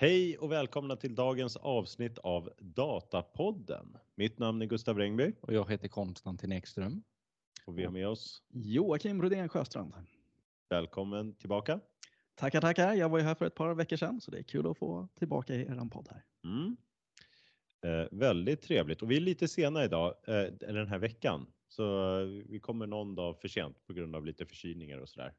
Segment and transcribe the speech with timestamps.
[0.00, 3.96] Hej och välkomna till dagens avsnitt av Datapodden.
[4.14, 7.02] Mitt namn är Gustav Rengby Och jag heter Konstantin Ekström.
[7.66, 9.94] och vi har med oss Joakim Rydén Sjöstrand.
[10.68, 11.80] välkommen tillbaka.
[12.34, 12.94] Tackar, tackar.
[12.94, 15.08] Jag var ju här för ett par veckor sedan så det är kul att få
[15.18, 16.24] tillbaka i eran podd här.
[16.44, 16.76] Mm.
[17.84, 22.18] Eh, väldigt trevligt och vi är lite sena idag, eh, eller den här veckan, så
[22.20, 25.34] eh, vi kommer någon dag för sent på grund av lite förkylningar och sådär.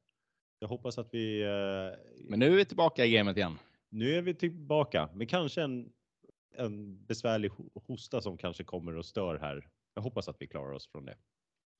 [0.60, 3.58] Jag hoppas att vi, eh, Men nu är vi tillbaka i gamet igen.
[3.90, 5.94] Nu är vi tillbaka med kanske en,
[6.56, 9.70] en besvärlig ho- hosta som kanske kommer och stör här.
[9.94, 11.18] Jag hoppas att vi klarar oss från det.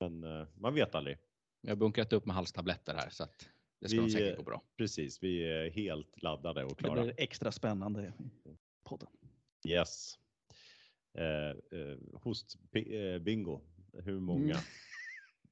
[0.00, 1.18] Men eh, man vet aldrig.
[1.60, 3.48] Jag har bunkrat upp med halstabletter här så att
[3.80, 4.62] det ska Vi, säkert gå bra.
[4.76, 7.02] Precis, vi är helt laddade och Det klara.
[7.02, 8.12] blir extra spännande
[8.44, 8.50] i
[8.84, 9.08] podden.
[9.68, 10.18] Yes.
[11.14, 11.24] Eh,
[11.80, 13.60] eh, Hostbingo.
[13.92, 14.64] Hur många Mm.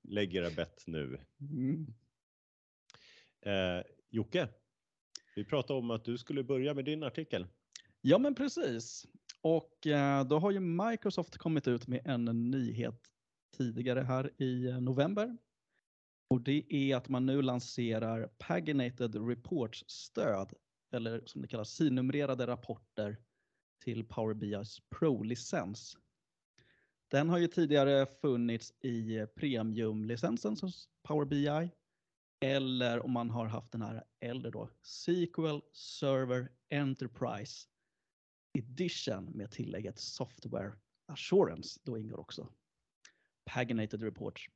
[0.02, 1.20] lägger ett bett nu?
[1.40, 1.86] Mm.
[3.40, 4.48] Eh, Jocke,
[5.38, 7.46] vi pratade om att du skulle börja med din artikel.
[8.00, 9.06] Ja, men precis.
[9.42, 13.00] Och eh, då har ju Microsoft kommit ut med en nyhet
[13.56, 15.36] tidigare här i eh, november.
[16.30, 20.52] Och det är att man nu lanserar Paginated Reports-stöd,
[20.92, 23.16] eller som det kallas, sinumrerade rapporter
[23.84, 25.96] till Power BI's Pro-licens.
[27.10, 31.70] Den har ju tidigare funnits i eh, premiumlicensen hos Power BI
[32.40, 37.68] eller om man har haft den här äldre då, SQL Server Enterprise
[38.58, 40.72] Edition med tillägget Software
[41.12, 41.80] Assurance.
[41.84, 42.48] Då ingår också
[43.44, 44.48] Paginated Reports.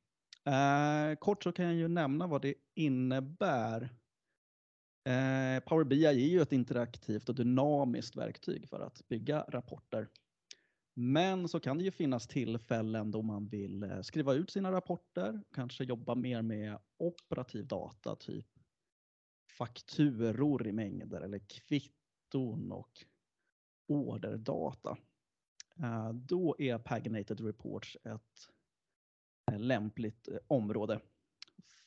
[0.45, 3.81] Eh, kort så kan jag ju nämna vad det innebär.
[5.09, 10.09] Eh, Power BI är ju ett interaktivt och dynamiskt verktyg för att bygga rapporter.
[10.95, 15.43] Men så kan det ju finnas tillfällen då man vill eh, skriva ut sina rapporter,
[15.51, 18.47] kanske jobba mer med operativ data, typ
[19.57, 23.05] fakturor i mängder eller kvitton och
[23.87, 24.97] orderdata.
[25.79, 28.49] Eh, då är Paginated Reports ett
[29.51, 30.99] eh, lämpligt område.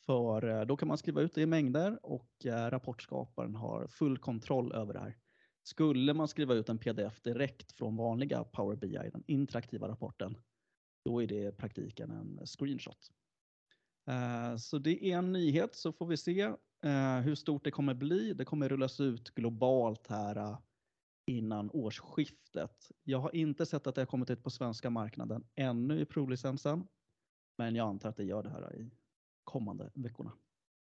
[0.06, 4.92] För då kan man skriva ut det i mängder och rapportskaparen har full kontroll över
[4.92, 5.16] det här.
[5.66, 10.38] Skulle man skriva ut en pdf direkt från vanliga Power BI, den interaktiva rapporten,
[11.04, 13.12] då är det i praktiken en screenshot.
[14.08, 16.40] Eh, så det är en nyhet så får vi se
[16.84, 18.34] eh, hur stort det kommer bli.
[18.34, 20.58] Det kommer rullas ut globalt här eh,
[21.26, 22.90] innan årsskiftet.
[23.02, 26.88] Jag har inte sett att det har kommit ut på svenska marknaden ännu i provlicensen,
[27.58, 28.90] men jag antar att det gör det här i
[29.44, 30.32] kommande veckorna.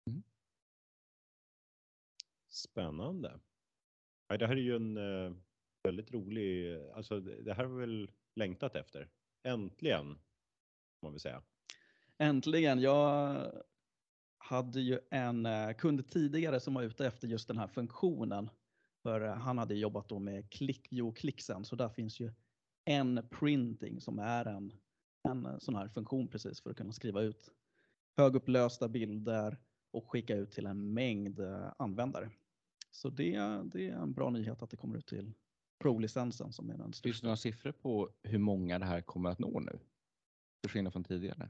[0.09, 0.23] Mm.
[2.49, 3.39] Spännande.
[4.27, 5.33] Ja, det här är ju en eh,
[5.83, 9.09] väldigt rolig, alltså det här har vi väl längtat efter.
[9.43, 10.19] Äntligen,
[11.01, 11.43] man vill säga.
[12.17, 12.79] Äntligen!
[12.79, 13.51] Jag
[14.37, 18.49] hade ju en eh, kund tidigare som var ute efter just den här funktionen.
[19.03, 22.33] För eh, han hade jobbat då med ClickView och ClickSend så där finns ju
[22.85, 24.73] en printing som är en,
[25.29, 27.49] en sån här funktion precis för att kunna skriva ut
[28.17, 29.57] högupplösta bilder
[29.91, 31.39] och skicka ut till en mängd
[31.77, 32.29] användare.
[32.97, 33.31] Så det,
[33.65, 35.33] det är en bra nyhet att det kommer ut till
[35.79, 37.27] Pro-licensen som är den Finns det största.
[37.27, 39.79] några siffror på hur många det här kommer att nå nu?
[40.61, 41.49] Till skillnad från tidigare.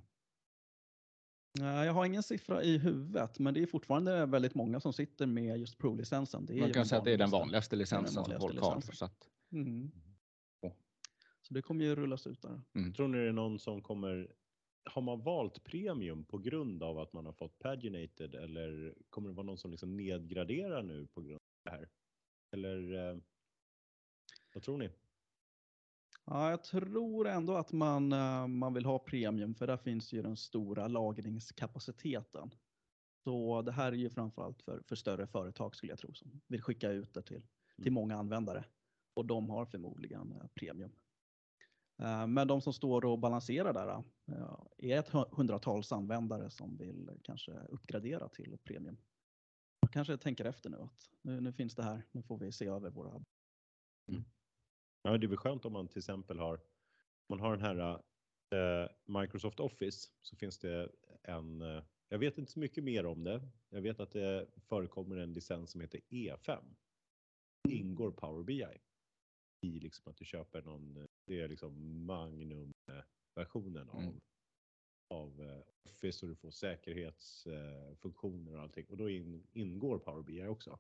[1.60, 5.26] Nej, Jag har ingen siffra i huvudet, men det är fortfarande väldigt många som sitter
[5.26, 6.48] med just Pro-licensen.
[6.60, 7.76] Man kan säga att det är den vanligaste.
[7.76, 8.82] licensen som vanligaste folk har.
[8.96, 9.92] Så att, Mm.
[10.62, 10.72] Ja.
[11.42, 12.62] Så det kommer ju rullas ut där.
[12.96, 14.32] Tror ni det är någon som kommer,
[14.88, 19.36] har man valt premium på grund av att man har fått paginated eller kommer det
[19.36, 21.90] vara någon som liksom nedgraderar nu på grund av det här?
[22.52, 23.18] Eller eh,
[24.54, 24.90] vad tror ni?
[26.26, 30.22] Ja, jag tror ändå att man, eh, man vill ha premium för där finns ju
[30.22, 32.52] den stora lagringskapaciteten.
[33.24, 36.62] Så det här är ju framförallt för, för större företag skulle jag tro som vill
[36.62, 37.42] skicka ut det till,
[37.76, 37.94] till Mm.
[37.94, 38.66] många användare.
[39.14, 40.92] Och de har förmodligen eh, premium.
[42.00, 47.12] Eh, men de som står och balanserar där eh, är ett hundratals användare som vill
[47.24, 48.98] kanske uppgradera till premium.
[49.80, 52.66] Jag kanske tänker efter nu att nu, nu finns det här, nu får vi se
[52.66, 53.10] över våra
[54.08, 54.24] mm.
[55.02, 56.62] Ja, det är väl skönt om man till exempel har,
[57.30, 58.02] man har den här
[58.52, 60.90] eh, Microsoft Office så finns det
[61.24, 63.42] en, eh, jag vet inte så mycket mer om det.
[63.70, 66.76] Jag vet att det förekommer en licens som heter E5.
[67.70, 68.66] Ingår Power BI
[69.62, 73.04] i liksom att du köper någon, eh, det är liksom Magnum eh,
[73.36, 74.20] versionen av, Mm.
[75.10, 80.24] av eh, Office och du får säkerhetsfunktioner eh, och allting och då in, ingår Power
[80.24, 80.80] BI också.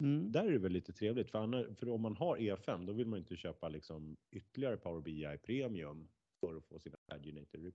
[0.00, 0.32] Mm.
[0.32, 3.06] Där är det väl lite trevligt för, annars, för om man har E5 då vill
[3.06, 6.08] man inte köpa liksom ytterligare Power BI Premium
[6.40, 7.74] för att få sina reports.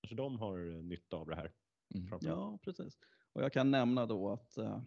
[0.00, 1.52] Kanske de har nytta av det här.
[1.94, 2.18] Mm.
[2.20, 2.98] Ja, precis.
[3.32, 4.82] Och jag kan nämna då att eh,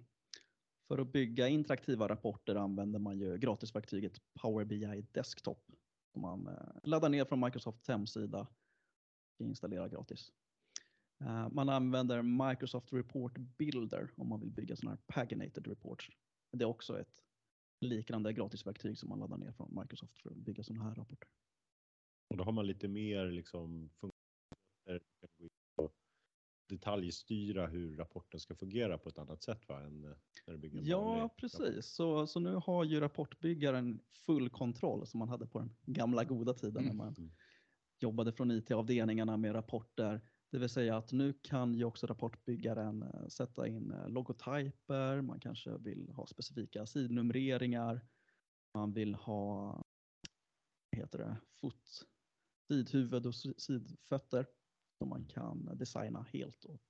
[0.88, 5.72] För att bygga interaktiva rapporter använder man ju gratisverktyget Power BI Desktop
[6.14, 8.48] man eh, laddar ner från Microsofts hemsida
[9.40, 10.32] och installerar gratis.
[11.22, 16.10] Eh, man använder Microsoft Report Builder om man vill bygga sådana här paginated reports.
[16.52, 17.24] Det är också ett
[17.82, 21.30] liknande gratisverktyg som man laddar ner från Microsoft för att bygga sådana här rapporter.
[22.30, 25.94] Och då har man lite mer liksom funktioner kan gå in och
[26.70, 29.82] detaljstyra hur rapporten ska fungera på ett annat sätt va?
[29.82, 30.12] än eh,
[30.48, 31.86] när du bygger en Ja, precis.
[31.94, 36.54] Så, så nu har ju rapportbyggaren full kontroll som man hade på den gamla goda
[36.54, 37.32] tiden när man Mm.
[38.02, 40.22] jobbade från IT-avdelningarna med rapporter.
[40.52, 45.40] Det vill säga att nu kan ju också rapportbyggaren eh, sätta in eh, logotyper, man
[45.40, 48.08] kanske vill ha specifika sidnumreringar,
[48.74, 49.84] man vill ha
[50.98, 52.06] heter det, fot,
[52.68, 54.46] sidhuvud och si- sidfötter
[55.00, 56.82] som man kan designa helt och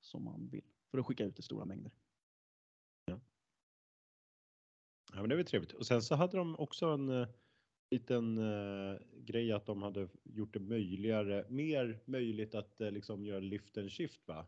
[0.00, 1.92] som man vill för att skicka ut i stora mängder.
[5.12, 5.72] Ja, men det var trevligt.
[5.72, 7.28] Och sen så hade de också en eh,
[7.90, 13.40] liten eh, grej att de hade gjort det möjligare, mer möjligt att eh, liksom göra
[13.40, 14.46] lift and shift va?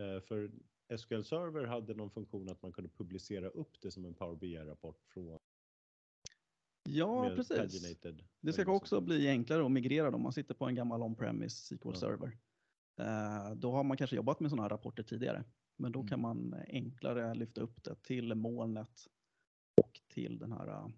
[0.00, 0.50] Eh, för
[0.98, 5.04] SQL Server hade någon funktion att man kunde publicera upp det som en Power BI-rapport
[5.08, 5.38] från
[6.88, 7.56] Ja, precis.
[7.58, 8.22] paginated.
[8.40, 11.88] Det ska också bli enklare att migrera om man sitter på en gammal on-premise SQL
[11.88, 11.94] Ja.
[11.94, 12.38] server.
[13.00, 15.44] Eh, Då har man kanske jobbat med sådana här rapporter tidigare,
[15.76, 16.08] men då Mm.
[16.08, 19.06] kan man enklare lyfta upp det till molnet
[19.82, 20.88] och till den här eh,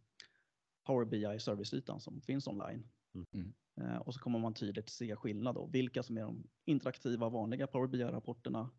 [0.87, 2.89] Power BI serviceytan som finns online.
[3.35, 3.55] Mm.
[3.81, 7.67] Eh, Och så kommer man tydligt se skillnad då, vilka som är de interaktiva vanliga
[7.67, 8.71] Power BI-rapporterna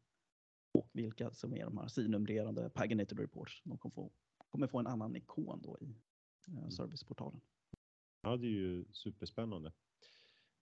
[0.73, 3.61] och vilka som är de här sidnumrerade paginated reports.
[3.65, 4.11] De kommer få,
[4.51, 5.95] kommer få en annan ikon då i
[6.69, 7.41] serviceportalen.
[8.21, 9.71] Ja, det är ju superspännande.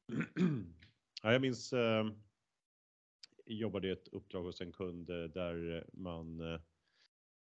[1.24, 2.06] ja, jag minns, eh,
[3.46, 6.62] jobbade ett uppdrag hos en kund eh, där man, eh,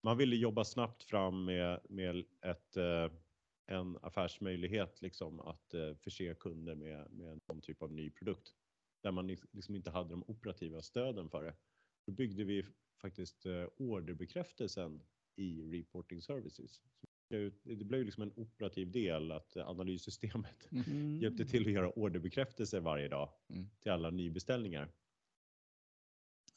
[0.02, 3.10] man ville jobba snabbt fram med, med ett, eh,
[3.66, 8.54] en affärsmöjlighet liksom att eh, förse kunder med, med någon typ av ny produkt.
[9.00, 11.54] Där man liksom inte hade de operativa stöden för det.
[12.06, 12.66] Då byggde vi
[13.00, 15.02] faktiskt eh, orderbekräftelsen
[15.36, 16.80] i reporting services.
[17.28, 21.18] Det blev liksom en operativ del att analyssystemet Mm.
[21.22, 23.68] hjälpte till att göra orderbekräftelser varje dag Mm.
[23.80, 24.92] till alla nybeställningar.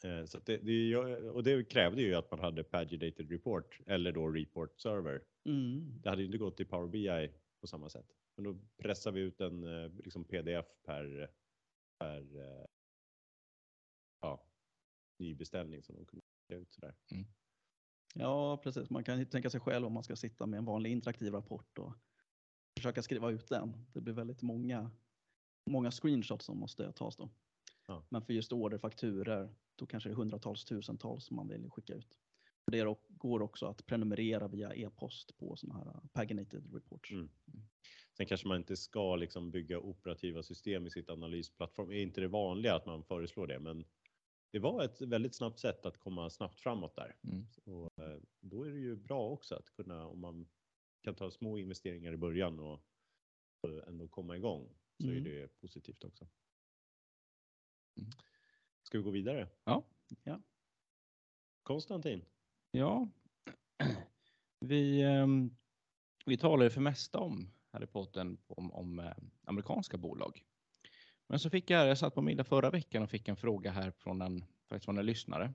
[0.03, 0.95] Eh, Så det, det,
[1.29, 5.21] och det krävde ju att man hade paginated report eller då report server.
[5.45, 6.01] Mm.
[6.01, 7.31] Det hade inte gått i Power BI
[7.61, 8.13] på samma sätt.
[8.35, 11.31] Men då pressar vi ut en eh, liksom pdf per,
[11.99, 12.65] per eh,
[14.21, 14.47] ja,
[15.19, 16.95] nybeställning som de kunde ut sådär.
[18.13, 18.89] Ja, precis.
[18.89, 21.79] Man kan ju tänka sig själv om man ska sitta med en vanlig interaktiv rapport
[21.79, 21.93] och
[22.77, 23.85] försöka skriva ut den.
[23.93, 24.91] Det blir väldigt många,
[25.69, 27.29] många screenshots som måste tas då.
[27.87, 28.03] Ja.
[28.09, 32.17] Men för just orderfakturer, då kanske det är hundratals, tusentals som man vill skicka ut.
[32.71, 37.11] Det går också att prenumerera via e-post på sådana här uh, paginated reports.
[37.11, 37.29] Mm.
[38.17, 41.89] Sen kanske man inte ska liksom bygga operativa system i sitt analysplattform.
[41.89, 43.85] Det är inte det vanliga att man föreslår det, men
[44.51, 47.15] det var ett väldigt snabbt sätt att komma snabbt framåt där.
[47.23, 47.47] Mm.
[47.65, 50.47] Och eh, då är det ju bra också att kunna, om man
[51.01, 52.81] kan ta små investeringar i början och
[53.87, 55.23] ändå komma igång, så är Mm.
[55.23, 56.27] det positivt också.
[57.97, 58.09] Mm.
[58.83, 59.49] Ska vi gå vidare?
[59.63, 59.83] Ja.
[60.23, 60.41] Ja.
[61.63, 62.25] Konstantin?
[62.71, 63.09] Ja,
[64.59, 65.55] vi, ehm,
[66.25, 69.13] vi talar ju för mesta om här i podden om, om eh,
[69.43, 70.45] amerikanska bolag.
[71.27, 73.91] Men så fick jag, jag satt på middag förra veckan och fick en fråga här
[73.91, 75.53] från en, faktiskt från en lyssnare.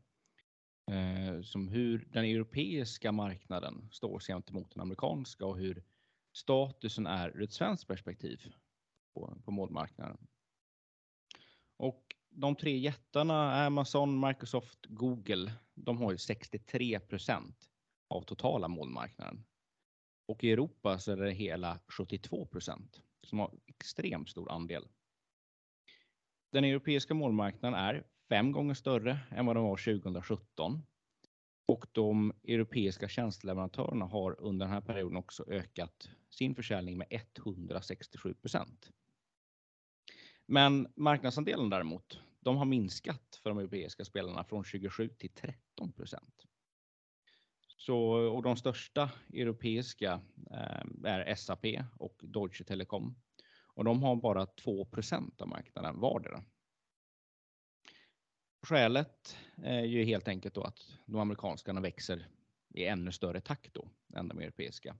[0.91, 5.85] Eh, som hur den europeiska marknaden står sig gentemot den amerikanska och hur
[6.33, 8.55] statusen är ur ett svenskt perspektiv
[9.14, 10.26] på, på målmarknaden.
[11.76, 17.71] Och de tre jättarna, Amazon, Microsoft, Google, de har ju 63 procent
[18.09, 19.45] av totala målmarknaden.
[20.26, 24.88] Och i Europa så är det hela 72 procent som har extremt stor andel.
[26.53, 30.83] Den europeiska målmarknaden är fem gånger större än vad den var 2017.
[31.67, 38.35] Och de europeiska tjänsteleverantörerna har under den här perioden också ökat sin försäljning med 167
[38.35, 38.91] procent.
[40.47, 46.47] Men marknadsandelen däremot, de har minskat för de europeiska spelarna från 27 till 13 procent.
[47.77, 51.67] Så, och de största europeiska eh, är SAP
[51.99, 53.17] och Deutsche Telekom.
[53.75, 54.87] Och de har bara 2
[55.38, 56.45] av marknaden vardera.
[58.62, 62.29] Skälet är ju helt enkelt då att de amerikanska växer
[62.75, 64.97] i ännu större takt då än de europeiska.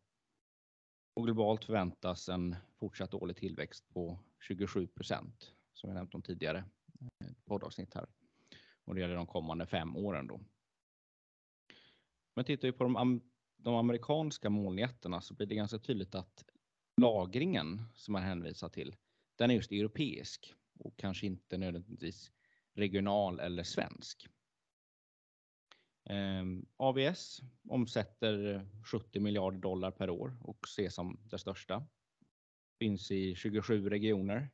[1.15, 4.89] Och globalt förväntas en fortsatt årlig tillväxt på 27
[5.73, 6.65] som jag nämnt om tidigare
[7.21, 8.07] eh, poddavsnitt här.
[8.85, 10.41] Och det gäller de kommande fem åren då.
[12.35, 13.23] Men tittar vi på de,
[13.57, 16.45] de amerikanska molnjättarna så blir det ganska tydligt att
[16.97, 18.97] lagringen som man hänvisar till,
[19.37, 22.33] den är just europeisk och kanske inte nödvändigtvis
[22.75, 24.29] regional eller svensk.
[26.05, 26.45] Eh,
[26.77, 31.87] AVS omsätter 70 miljarder dollar per år och ses som det största.
[32.79, 34.51] Finns i 27 regioner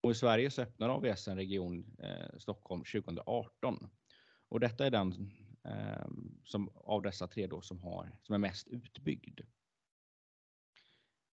[0.00, 3.90] och i Sverige så öppnar AVS en region eh, Stockholm 2018
[4.48, 5.32] och detta är den
[5.64, 6.06] eh,
[6.44, 9.40] som av dessa tre då som har som är mest utbyggd.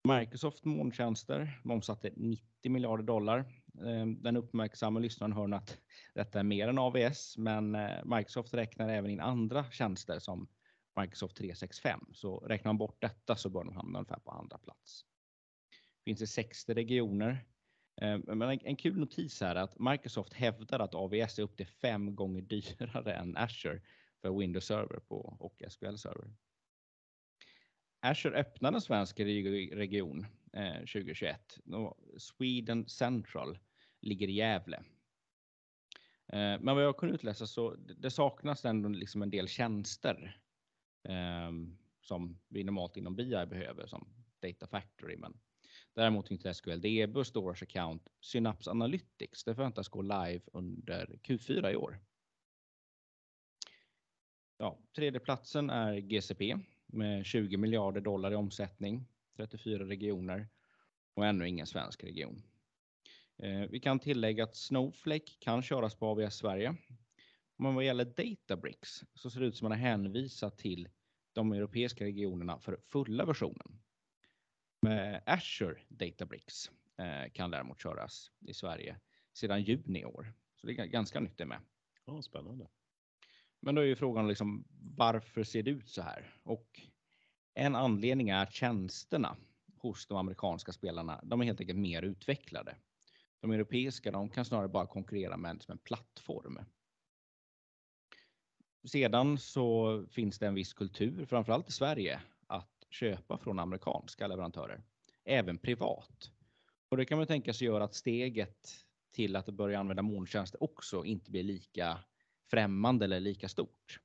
[0.08, 3.44] Microsoft molntjänster omsatte 90 miljarder dollar.
[3.86, 5.78] Ehm, den uppmärksamma lyssnaren hör att
[6.14, 10.48] detta är mer än AVS, men eh, Microsoft räknar även in andra tjänster som
[11.00, 12.00] Microsoft 365.
[12.12, 15.04] Så räknar man bort detta så bör de hamna ungefär på andra plats.
[15.70, 17.44] Det finns i 60 regioner.
[18.00, 21.66] Ehm, men en kul notis här är att Microsoft hävdar att AVS är upp till
[21.66, 23.80] fem gånger dyrare än Azure
[24.22, 26.30] för Windows Server och SQL Server.
[28.04, 31.58] Azure öppnade en svensk region eh, 2021.
[32.16, 33.58] Sweden Central
[34.00, 34.76] ligger i Gävle.
[36.26, 40.40] Eh, men vad jag kunde utläsa så det saknas ändå liksom en del tjänster
[41.08, 41.50] eh,
[42.00, 44.08] som vi normalt inom BI behöver som
[44.40, 45.16] Data Factory.
[45.16, 45.40] Men
[45.94, 49.44] däremot inte SQL DB, Storage Account, Synapse Analytics.
[49.44, 52.00] Det förväntas gå live under Q4 i år.
[54.58, 56.56] Ja, tredje platsen är GCP
[56.92, 59.06] med 20 miljarder dollar i omsättning,
[59.36, 60.48] 34 regioner
[61.14, 62.42] och ännu ingen svensk region.
[63.42, 66.76] Eh, vi kan tillägga att Snowflake kan köras på AWS Sverige.
[67.56, 70.88] Men vad gäller Databricks så ser det ut som man har hänvisat till
[71.32, 73.80] de europeiska regionerna för fulla versionen.
[74.82, 79.00] Med Azure Databricks eh, kan däremot köras i Sverige
[79.32, 80.34] sedan juni i år.
[80.56, 81.60] Så det är ganska nytt det med.
[82.04, 82.68] Ja, spännande.
[83.64, 84.64] Men då är ju frågan liksom
[84.96, 86.34] varför ser det ut så här?
[86.42, 86.80] Och
[87.54, 89.36] en anledning är att tjänsterna
[89.76, 92.76] hos de amerikanska spelarna, de är helt enkelt mer utvecklade.
[93.40, 96.58] De europeiska, de kan snarare bara konkurrera med som en plattform.
[98.84, 104.82] Sedan så finns det en viss kultur, framförallt i Sverige, att köpa från amerikanska leverantörer,
[105.24, 106.30] även privat.
[106.88, 108.68] Och det kan man tänka sig göra att steget
[109.12, 111.98] till att börja använda molntjänster också inte blir lika
[112.50, 114.00] främmande eller lika stort.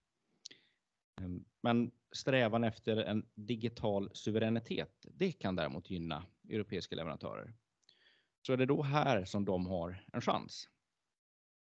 [1.21, 7.53] Ehm, men strävan efter en digital suveränitet, det kan däremot gynna europeiska leverantörer.
[8.47, 10.69] Så är det då här som de har en chans.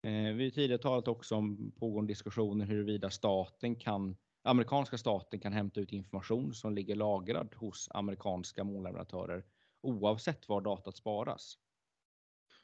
[0.02, 5.52] Ehm, vi har tidigare talat också om pågående diskussioner huruvida staten kan, amerikanska staten kan
[5.52, 9.44] hämta ut information som ligger lagrad hos amerikanska molnleverantörer
[9.80, 11.58] oavsett var datat sparas.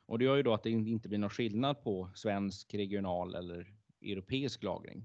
[0.07, 3.75] Och det gör ju då att det inte blir någon skillnad på svensk, regional eller
[4.03, 5.05] europeisk lagring.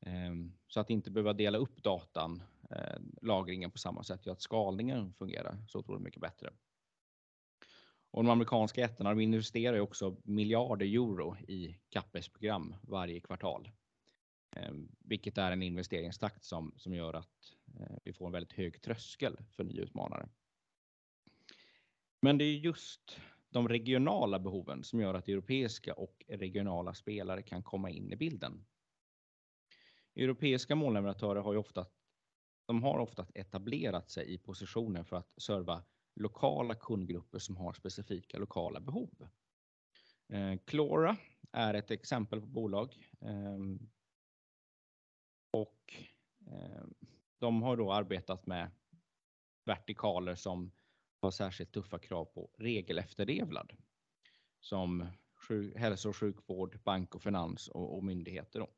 [0.00, 4.42] Ehm, så att inte behöva dela upp datan, eh, lagringen på samma sätt gör att
[4.42, 6.52] skalningen fungerar så otroligt mycket bättre.
[8.10, 13.70] Och de amerikanska jättarna de investerar ju också miljarder euro i CAPEX-program varje kvartal.
[14.56, 18.82] Ehm, vilket är en investeringstakt som, som gör att eh, vi får en väldigt hög
[18.82, 20.28] tröskel för nya utmanare.
[22.20, 27.62] Men det är just de regionala behoven som gör att europeiska och regionala spelare kan
[27.62, 28.66] komma in i bilden.
[30.16, 31.86] Europeiska molnleverantörer har ju ofta,
[32.66, 38.38] de har ofta etablerat sig i positionen för att serva lokala kundgrupper som har specifika
[38.38, 39.28] lokala behov.
[40.32, 41.16] Eh, Clora
[41.52, 42.94] är ett exempel på bolag.
[43.20, 43.58] Eh,
[45.50, 45.94] och
[46.46, 46.84] eh,
[47.38, 48.70] de har då arbetat med
[49.64, 50.72] vertikaler som
[51.20, 53.72] har särskilt tuffa krav på regelefterlevnad.
[54.60, 55.06] Som
[55.76, 58.60] hälso och sjukvård, bank och finans och, och myndigheter.
[58.60, 58.70] Då.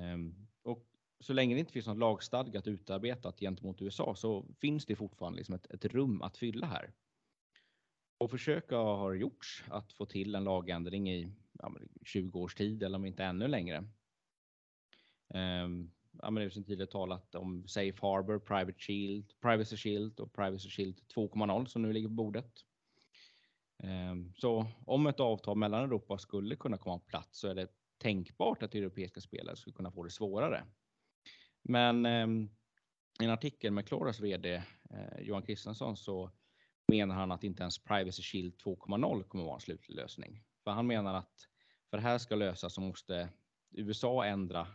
[0.00, 0.86] Ehm, och
[1.20, 5.54] så länge det inte finns något lagstadgat utarbetat gentemot USA så finns det fortfarande liksom
[5.54, 6.92] ett, ett rum att fylla här.
[8.18, 12.98] Och försök har gjorts att få till en lagändring i ja, 20 års tid eller
[12.98, 13.88] om inte ännu längre.
[15.34, 15.90] Ehm,
[16.22, 20.68] ja, men det är tidigare talat om Safe Harbor, Private Shield, Privacy Shield och Privacy
[20.68, 22.52] Shield 2.0 som nu ligger på bordet.
[23.82, 27.68] Ehm, så om ett avtal mellan Europa skulle kunna komma på plats så är det
[27.98, 30.64] tänkbart att europeiska spelare skulle kunna få det svårare.
[31.62, 32.50] Men ehm,
[33.20, 34.54] i en artikel med Kloras vd
[34.90, 36.30] eh, Johan Kristensson så
[36.92, 40.44] menar han att inte ens Privacy Shield 2.0 kommer vara en slutlig lösning.
[40.64, 41.48] För han menar att
[41.90, 43.28] för det här ska lösas så måste
[43.70, 44.66] USA ändra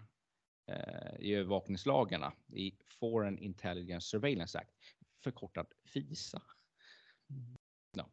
[0.65, 4.75] Eh, i övervakningslagarna i Foreign Intelligence Surveillance Act,
[5.23, 6.41] förkortad FISA.
[7.93, 8.11] Ja.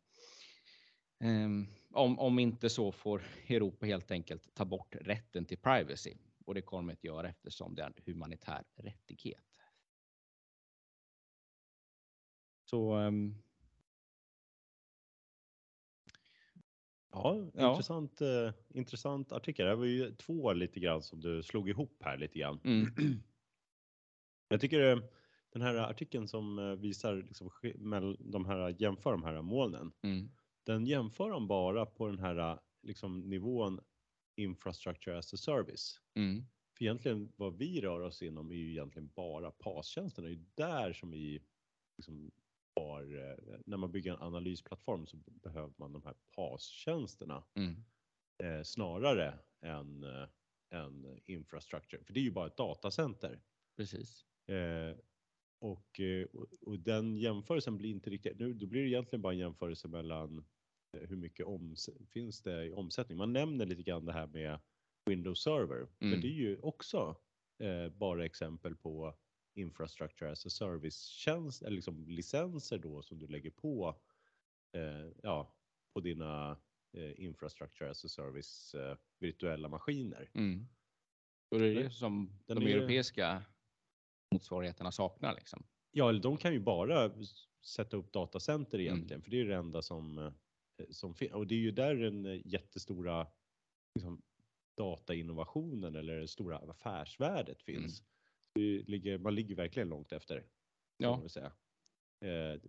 [1.21, 6.15] Ehm, om, om inte så får Europa helt enkelt ta bort rätten till privacy.
[6.47, 9.61] och det kommer att inte göra eftersom det är en humanitär rättighet.
[12.65, 13.43] Så ehm,
[17.13, 17.71] Ja, Ja.
[17.71, 19.67] Intressant, eh, intressant artikel.
[19.67, 22.61] Det var ju två lite grann som du slog ihop här lite grann.
[22.65, 22.87] mm,
[24.49, 24.99] Jag tycker eh,
[25.53, 27.51] den här artikeln som eh, visar liksom,
[28.19, 29.93] de här, jämför de här molnen.
[30.03, 30.31] mm,
[30.67, 33.81] Den jämför de bara på den här liksom, nivån
[34.37, 36.01] infrastructure as a service.
[36.15, 36.43] mm,
[36.79, 40.27] För egentligen vad vi rör oss inom är ju egentligen bara PAS-tjänsterna.
[40.29, 41.43] Det är ju där som vi
[41.97, 42.31] liksom
[42.77, 47.85] har, eh, när man bygger en analysplattform så behöver man de här PAS-tjänsterna mm,
[48.43, 50.29] eh, snarare än, eh,
[50.71, 52.05] än infrastructure.
[52.05, 53.41] För det är ju bara ett datacenter.
[53.77, 54.25] precis.
[54.49, 54.97] Eh,
[55.61, 59.33] och, eh, och, och den jämförelsen blir inte riktigt, nu då blir det egentligen bara
[59.33, 60.39] en jämförelse mellan
[60.97, 63.19] eh, hur mycket oms finns det i omsättning.
[63.19, 64.59] Man nämner lite grann det här med
[65.11, 66.21] Windows Server, men Mm.
[66.21, 67.17] det är ju också
[67.59, 69.15] eh, bara exempel på
[69.55, 74.01] infrastructure as a service-tjänst, eller liksom licenser då som du lägger på,
[74.73, 75.55] eh, ja,
[75.95, 76.59] på dina
[76.93, 80.31] eh, infrastructure as a service eh, virtuella maskiner.
[80.35, 80.67] Mm.
[81.51, 83.43] Och det är det som den de är europeiska
[84.35, 85.35] motsvarigheterna saknar.
[85.35, 85.67] Liksom.
[85.91, 87.13] Ja, eller de kan ju bara
[87.63, 88.87] sätta upp datacenter Mm.
[88.87, 90.33] egentligen, för det är det enda som, eh,
[90.91, 91.33] som finns.
[91.33, 93.27] Och det är ju där den eh, jättestora
[93.95, 94.23] liksom,
[94.77, 97.83] datainnovationen eller det stora affärsvärdet Mm.
[97.83, 98.01] finns.
[98.01, 98.07] Det
[98.87, 100.47] ligger, man ligger verkligen långt efter.
[100.97, 101.53] Ja, säga.
[102.21, 102.61] Eh,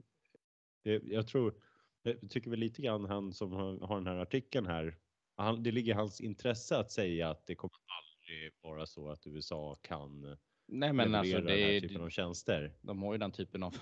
[0.83, 1.61] det, jag tror,
[2.01, 4.97] jag tycker väl lite grann han som har, den här artikeln här,
[5.35, 9.27] han, det ligger i hans intresse att säga att det kommer aldrig vara så att
[9.27, 12.75] USA kan eh, nej men alltså leverera den här det, typen av tjänster.
[12.81, 13.75] de har ju den typen av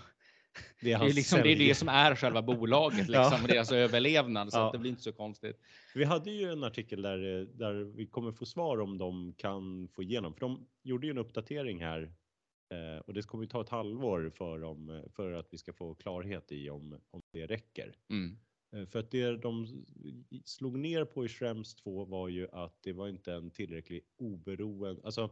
[0.82, 3.29] Det är, Det är, liksom, det, är det som är själva bolaget, Ja.
[3.29, 4.51] liksom, deras överlevnad.
[4.53, 4.65] Så Ja.
[4.68, 5.60] att det blir inte så konstigt.
[5.96, 9.88] Vi hade ju en artikel där, eh, där vi kommer få svar om de kan
[9.88, 12.01] få igenom, för de gjorde ju en uppdatering här
[12.74, 15.74] eh, och det kommer ju ta ett halvår för, dem, eh, för att vi ska
[15.74, 17.96] få klarhet i om, om det räcker.
[18.09, 18.38] Mm.
[18.88, 19.68] För att det de
[20.46, 25.01] slog ner på i Schrems 2 var ju att det var inte en tillräcklig oberoende,
[25.05, 25.29] alltså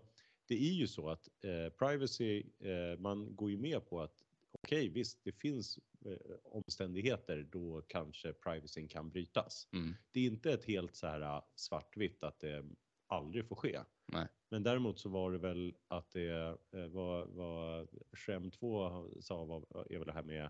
[0.48, 4.24] det är ju så att eh, privacy, eh, man går ju med på att
[4.64, 9.68] okej visst, det finns eh, omständigheter då kanske privacyn kan brytas.
[9.74, 9.94] Mm.
[10.12, 12.66] Det är inte ett helt så här äh, svartvitt att det
[13.08, 13.80] aldrig får ske.
[14.14, 14.28] Nej.
[14.52, 19.88] Men däremot så var det väl att det eh, var vad Shem 2 sa var,
[19.90, 20.50] är väl det här med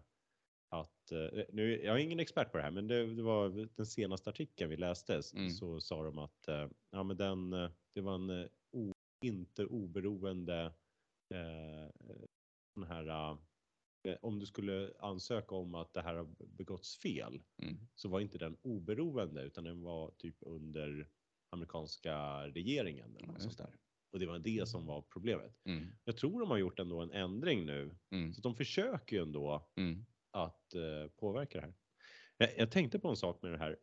[0.69, 3.85] att eh, nu, jag är ingen expert på det här, men det, det var den
[3.85, 5.49] senaste artikeln vi läste Mm.
[5.49, 8.93] så sa de att eh, ja, men den, eh, det var en eh, o,
[9.25, 10.65] inte oberoende
[11.33, 11.91] eh,
[12.75, 13.37] den här eh,
[14.15, 17.77] om du skulle ansöka om att det här har begåtts fel Mm.
[17.95, 21.09] så var inte den oberoende utan den var typ under
[21.49, 22.17] amerikanska
[22.47, 23.15] regeringen.
[23.15, 23.63] Eller något Ja, sånt just det.
[23.63, 23.73] där.
[24.11, 25.57] Och det var det som var problemet.
[25.65, 25.87] Mm.
[26.03, 27.95] Jag tror de har gjort ändå en ändring nu.
[28.11, 28.33] Mm.
[28.33, 30.05] Så de försöker ju ändå Mm.
[30.31, 31.73] att eh, påverka det här.
[32.37, 33.77] Jag, jag tänkte på en sak med det här.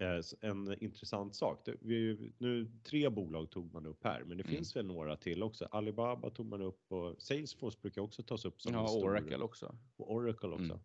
[0.00, 1.68] Eh, en intressant sak.
[1.80, 4.56] Vi, nu tre bolag tog man upp här, men det Mm.
[4.56, 5.64] finns väl några till också.
[5.64, 9.04] Alibaba tog man upp och Salesforce brukar också tas upp som en Ja, stor.
[9.10, 9.78] Oracle också.
[9.96, 10.64] Och Oracle också.
[10.72, 10.80] Mm.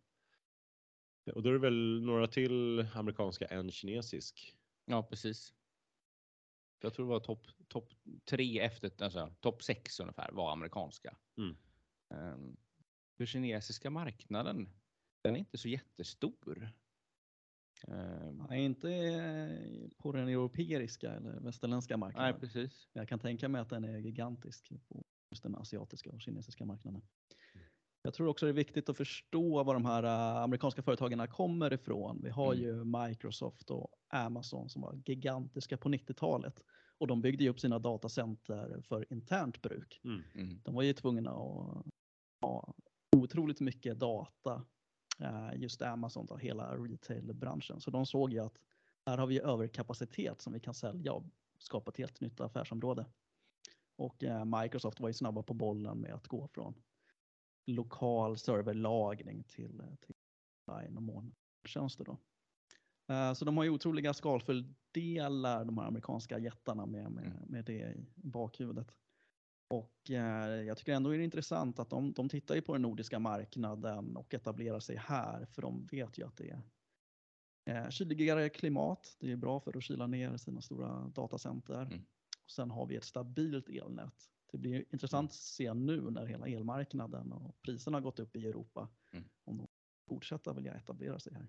[1.36, 4.56] Och då är det väl några till amerikanska, en kinesisk.
[4.86, 5.54] Ja, precis.
[6.82, 7.93] Jag tror det var topp top
[8.25, 11.17] tre efter, alltså topp sex ungefär var amerikanska.
[11.38, 11.58] Mm.
[12.34, 12.58] Um,
[13.17, 14.69] för kinesiska marknaden,
[15.23, 16.69] den är inte så jättestor.
[17.88, 22.39] Ehm, Nej, inte eh, på den europeiska eller västerländska nej, marknaden.
[22.39, 22.88] precis.
[22.93, 27.02] Jag kan tänka mig att den är gigantisk på just den asiatiska och kinesiska marknaden.
[28.02, 31.74] Jag tror också det är viktigt att förstå var de här eh, amerikanska företagen kommer
[31.74, 32.21] ifrån.
[32.24, 32.65] Vi har Mm.
[32.65, 36.62] ju Microsoft och Amazon som var gigantiska på 90-talet
[36.98, 40.02] och de byggde ju upp sina datacenter för internt bruk.
[40.04, 40.60] Mm.
[40.63, 41.86] De var ju tvungna att
[42.41, 42.74] ha
[43.15, 44.63] otroligt mycket data,
[45.56, 47.82] just Amazon, då, hela retailbranschen.
[47.82, 48.58] Så de såg ju att
[49.06, 51.23] här har vi överkapacitet som vi kan sälja och
[51.60, 53.06] skapa ett helt nytt affärsområde.
[53.97, 56.73] Och eh, Microsoft var ju snabba på bollen med att gå från
[57.67, 60.15] lokal serverlagring till, eh, till
[60.67, 62.06] online och molntjänster.
[62.06, 62.17] Då.
[63.13, 67.38] Eh, Så de har ju otroliga skalfördelar, de här amerikanska jättarna med, med, Mm.
[67.47, 68.95] med det i bakhuvudet.
[69.67, 72.82] Och eh, jag tycker ändå är det intressant att de, de tittar ju på den
[72.82, 78.49] nordiska marknaden och etablerar sig här för de vet ju att det är eh, kyligare
[78.49, 79.17] klimat.
[79.19, 81.82] Det är bra för att kyla ner sina stora datacenter.
[81.82, 82.06] Mm.
[82.43, 84.30] Och sen har vi ett stabilt elnät.
[84.51, 88.47] Det blir intressant att se nu när hela elmarknaden och priserna har gått upp i
[88.47, 88.89] Europa.
[89.12, 89.25] Mm.
[89.43, 89.67] Om de
[90.08, 91.47] fortsätter vilja etablera sig här.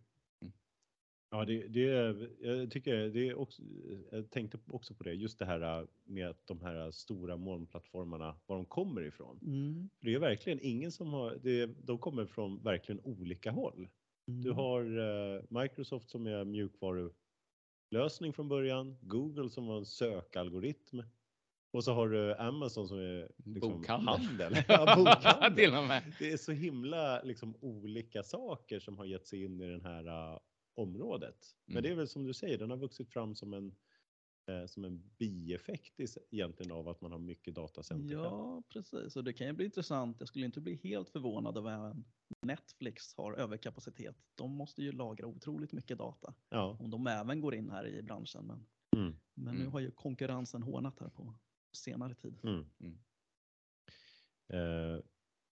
[1.31, 3.63] Ja, det, det är, jag tycker det är också,
[4.11, 8.37] jag tänkte också på det, just det här äh, med att de här stora molnplattformarna,
[8.47, 9.39] var de kommer ifrån.
[9.43, 9.89] Mm.
[10.01, 13.89] Det är verkligen ingen som har, det, de kommer från verkligen olika håll.
[14.27, 14.57] Du Mm.
[14.57, 21.03] har eh, Microsoft som är mjukvarulösning från början, Google som var en sökalgoritm
[21.71, 24.09] och så har du Amazon som är liksom Bokhandel.
[24.09, 24.53] handel.
[24.69, 25.55] Ja, bokhandel.
[25.57, 26.03] Till och med.
[26.19, 30.39] Det är så himla liksom, olika saker som har gett sig in i det här
[30.77, 31.57] området.
[31.67, 31.83] Men Mm.
[31.83, 33.75] det är väl som du säger, den har vuxit fram som en,
[34.49, 38.15] eh, som en bieffekt i, egentligen av att man har mycket datacenter.
[38.15, 39.17] Ja, precis.
[39.17, 40.17] Och det kan ju bli intressant.
[40.21, 41.97] Jag skulle inte bli helt förvånad över att
[42.43, 44.17] Netflix har överkapacitet.
[44.35, 46.35] De måste ju lagra otroligt mycket data.
[46.49, 46.77] Ja.
[46.81, 48.47] Om de även går in här i branschen.
[48.47, 49.17] Men, Mm.
[49.35, 49.73] men nu Mm.
[49.73, 51.35] har ju konkurrensen hårdnat här på
[51.73, 52.39] senare tid.
[52.45, 52.67] Mm.
[52.81, 52.99] Mm.
[54.49, 55.01] Eh,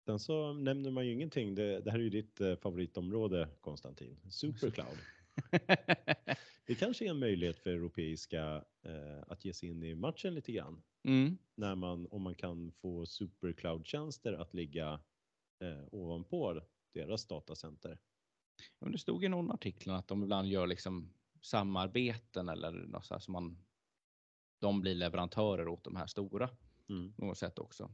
[0.07, 1.55] sen så nämner man ju ingenting.
[1.55, 4.17] Det, det här är ju ditt eh, favoritområde Konstantin.
[4.29, 4.97] Supercloud.
[6.65, 10.51] Det kanske är en möjlighet för europeiska eh, att ge sig in i matchen lite
[10.51, 10.83] grann.
[11.03, 11.37] mm.
[11.55, 14.99] när man, om man kan få supercloud-tjänster att ligga
[15.59, 16.61] eh, ovanpå
[16.93, 17.99] deras datacenter.
[18.79, 23.13] Men det stod i någon artikel att de ibland gör liksom samarbeten eller något så
[23.13, 23.63] här som man.
[24.59, 26.49] De blir leverantörer åt de här stora
[26.89, 27.13] Mm.
[27.17, 27.91] något sätt också.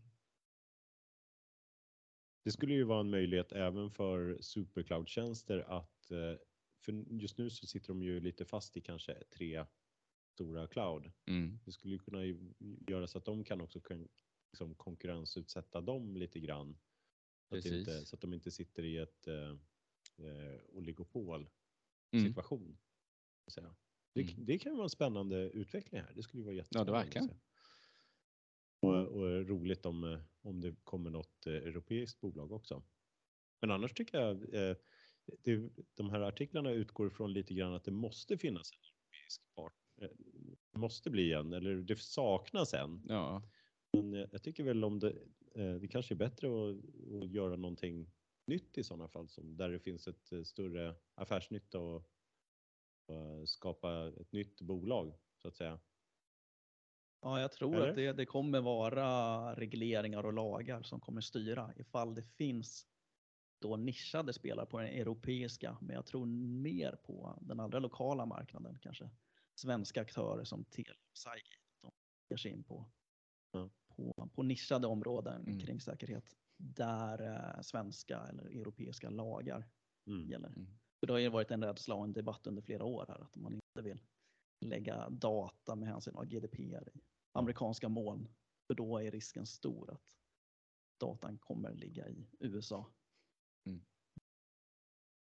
[2.43, 6.35] Det skulle ju vara en möjlighet även för supercloud-tjänster att, eh,
[6.79, 9.65] för just nu så sitter de ju lite fast i kanske tre
[10.33, 11.11] stora cloud.
[11.27, 11.59] Mm.
[11.65, 12.25] Det skulle ju kunna
[12.87, 13.79] göra så att de kan också
[14.51, 16.77] liksom konkurrensutsätta dem lite grann.
[17.49, 19.49] Så att, inte, så att de inte sitter i ett eh,
[20.27, 21.49] eh, oligopol
[22.11, 22.25] Mm.
[22.27, 22.77] situation.
[23.47, 23.75] säga.
[24.13, 24.45] Det, Mm.
[24.45, 26.13] det kan ju vara en spännande utveckling här.
[26.15, 26.91] Det skulle ju vara Ja, jättespännande.
[26.91, 27.27] det att verkligen.
[27.27, 27.35] se.
[28.79, 32.83] Och, och roligt om, eh, om det kommer något eh, europeiskt bolag också.
[33.61, 34.75] Men annars tycker jag eh,
[35.43, 39.73] det, de här artiklarna utgår från lite grann att det måste finnas en europeisk part.
[40.01, 40.09] Eh,
[40.71, 43.01] Det måste bli en, eller det saknas en.
[43.07, 43.43] Ja,
[43.93, 45.09] Men eh, jag tycker väl om det,
[45.55, 46.75] eh, det kanske är bättre att,
[47.23, 48.11] att göra någonting
[48.47, 51.95] nytt i sådana fall, som där det finns ett eh, större affärsnytta och,
[53.07, 55.79] och eh, skapa ett nytt bolag så att säga.
[57.23, 57.89] Ja, jag tror Eller?
[57.89, 62.87] att det, det kommer vara regleringar och lagar som kommer styra ifall det finns
[63.61, 66.25] då nischade spelare på den europeiska, men jag tror
[66.61, 69.09] mer på den allra lokala marknaden kanske.
[69.55, 71.91] Svenska aktörer som Telia och Cygate, de
[72.29, 72.85] ger sig in på,
[73.51, 73.69] Ja.
[73.87, 75.59] på, på nischade områden Mm.
[75.59, 77.21] kring säkerhet där
[77.55, 79.69] eh, svenska eller europeiska lagar
[80.07, 80.29] Mm.
[80.29, 80.47] gäller.
[80.47, 80.67] Mm.
[80.99, 83.35] För det har ju varit en rädsla och en debatt under flera år här att
[83.35, 83.99] man inte vill
[84.65, 87.01] lägga data med hänsyn till GDPR i
[87.33, 88.35] amerikanska moln.
[88.67, 90.17] För då är risken stor att
[90.99, 92.93] datan kommer ligga i USA.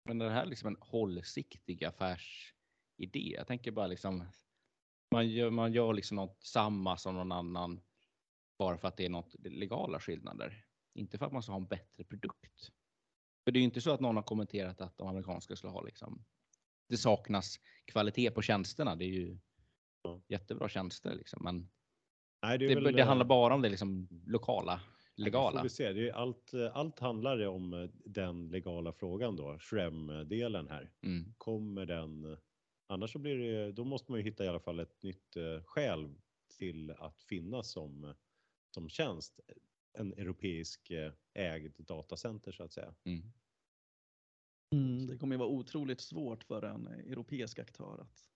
[0.05, 3.33] Men är det här liksom en hållsiktig affärsidé?
[3.37, 4.25] Jag tänker bara liksom.
[5.11, 7.81] Man gör, man gör liksom något samma som någon annan.
[8.57, 10.65] Bara för att det är något legala skillnader.
[10.93, 12.71] Inte för att man ska ha en bättre produkt.
[13.43, 15.81] För det är ju inte så att någon har kommenterat att de amerikanska skulle ha
[15.81, 16.25] liksom.
[16.87, 18.95] Det saknas kvalitet på tjänsterna.
[18.95, 19.37] Det är ju
[20.27, 21.43] jättebra tjänster liksom.
[21.43, 21.69] Men
[22.45, 24.83] Nej, är det, väl, det eh, handlar bara om det liksom lokala, nej,
[25.15, 25.63] det legala.
[25.63, 25.93] Vi se.
[25.93, 30.91] Det är allt, eh, allt handlar det om eh, den legala frågan då, Shrem-delen här.
[31.01, 31.33] Mm.
[31.37, 32.37] Kommer den,
[32.87, 36.15] annars så blir det, då måste man ju hitta i alla fall ett nytt skäl
[36.57, 38.13] till att finnas som,
[38.73, 39.39] som tjänst.
[39.97, 40.91] En europeisk
[41.33, 42.93] ägd datacenter så att säga.
[43.05, 43.31] Mm.
[45.07, 48.29] Det kommer ju vara otroligt svårt för en europeisk aktör att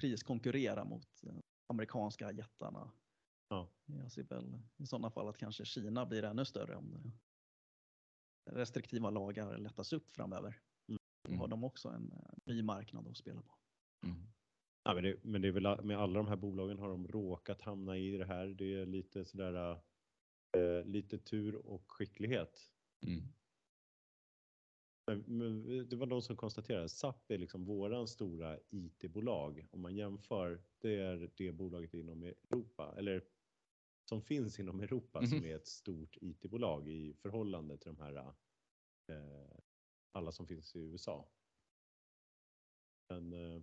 [0.00, 1.22] priskonkurrera mot
[1.66, 2.90] amerikanska jättarna.
[3.48, 3.70] Ja.
[3.86, 7.12] Jag ser väl i sådana fall att kanske Kina blir ännu större om
[8.50, 10.60] restriktiva lagar lättas upp framöver.
[11.22, 11.50] Då har Mm.
[11.50, 13.54] de också en eh, ny marknad att spela på.
[14.06, 14.18] Mm.
[14.82, 17.62] Ja, men, det, men det är väl med alla de här bolagen har de råkat
[17.62, 18.46] hamna i det här.
[18.46, 19.80] Det är lite sådär
[20.56, 22.70] eh, lite tur och skicklighet.
[23.06, 23.22] Mm.
[25.06, 29.68] Men, men det var de som konstaterade SAP är liksom våran stora IT-bolag.
[29.70, 33.24] Om man jämför, det är det bolaget inom Europa eller
[34.08, 35.46] som finns inom Europa som Mhm.
[35.46, 38.16] är ett stort IT-bolag i förhållande till de här
[39.08, 39.58] eh,
[40.12, 41.28] alla som finns i USA.
[43.08, 43.62] Men eh,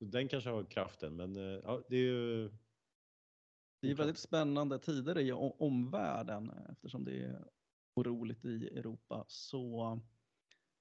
[0.00, 2.50] den kanske har kraften, men eh, ja, det är ju.
[3.80, 7.44] Det är väldigt spännande tider i omvärlden eftersom det är
[7.94, 9.24] oroligt i Europa.
[9.28, 10.00] Så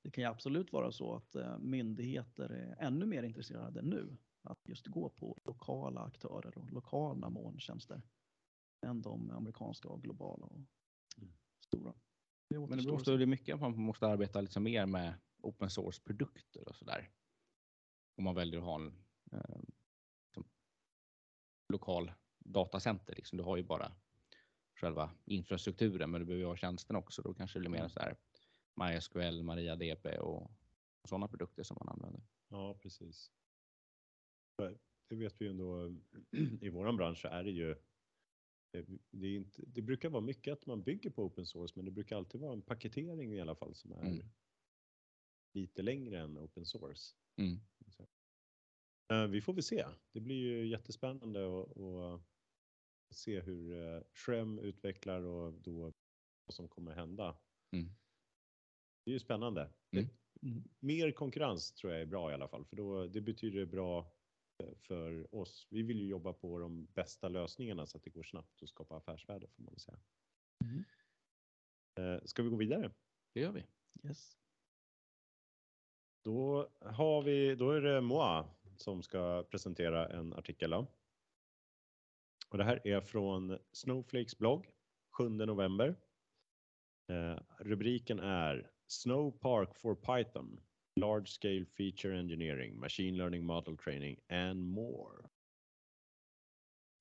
[0.04, 4.68] det kan ju absolut vara så att eh, myndigheter är ännu mer intresserade nu att
[4.68, 8.02] just gå på lokala aktörer och lokala molntjänster
[8.82, 10.60] än de amerikanska och globala och
[11.18, 11.34] Mm.
[11.60, 11.94] stora.
[12.50, 13.16] Det Men det måste se.
[13.18, 17.10] bli mycket att man måste arbeta liksom mer med open source produkter och sådär.
[18.16, 18.88] om man väljer att ha en
[19.32, 19.60] eh,
[20.26, 20.44] liksom,
[21.70, 23.16] lokal datacenter.
[23.16, 23.38] Liksom.
[23.38, 23.92] Du har ju bara
[24.76, 27.22] själva infrastrukturen, men du behöver ha tjänsten också.
[27.22, 28.16] Då kanske det blir mer så här
[28.76, 30.44] MySQL, MariaDB och,
[31.02, 32.22] och sådana produkter som man använder.
[32.48, 33.32] Ja, precis.
[35.10, 35.96] Det vet vi ju ändå.
[36.62, 37.76] I våran bransch är det ju
[39.12, 41.92] det, är inte, det brukar vara mycket att man bygger på open source, men det
[41.92, 44.26] brukar alltid vara en paketering i alla fall som är Mm.
[45.54, 47.16] lite längre än open source.
[47.38, 47.60] Mm.
[49.12, 49.86] Eh, Vi får väl se.
[50.14, 55.94] Det blir ju jättespännande att att se hur eh, Shrem utvecklar och då
[56.46, 57.38] vad som kommer hända.
[57.76, 57.90] Mm.
[59.06, 59.74] Det är ju spännande.
[59.92, 60.06] Mm.
[60.42, 60.64] Mm.
[60.80, 64.06] Mer konkurrens tror jag är bra i alla fall, för då, det betyder bra eh,
[64.78, 65.68] för oss.
[65.70, 68.98] Vi vill ju jobba på de bästa lösningarna så att det går snabbt att skapa
[68.98, 70.00] affärsvärde får man säga.
[70.64, 70.84] Mm.
[71.96, 72.92] Eh, Ska vi gå vidare?
[73.34, 73.66] Det gör vi.
[74.04, 74.38] Yes.
[76.24, 80.74] Då, har vi, då är det Moa som ska presentera en artikel.
[80.74, 84.72] Och det här är från Snowflakes blogg
[85.18, 85.96] 7 november.
[87.08, 90.60] Eh, rubriken är Snowpark for Python,
[90.96, 95.30] Large Scale Feature Engineering, Machine Learning Model Training and more.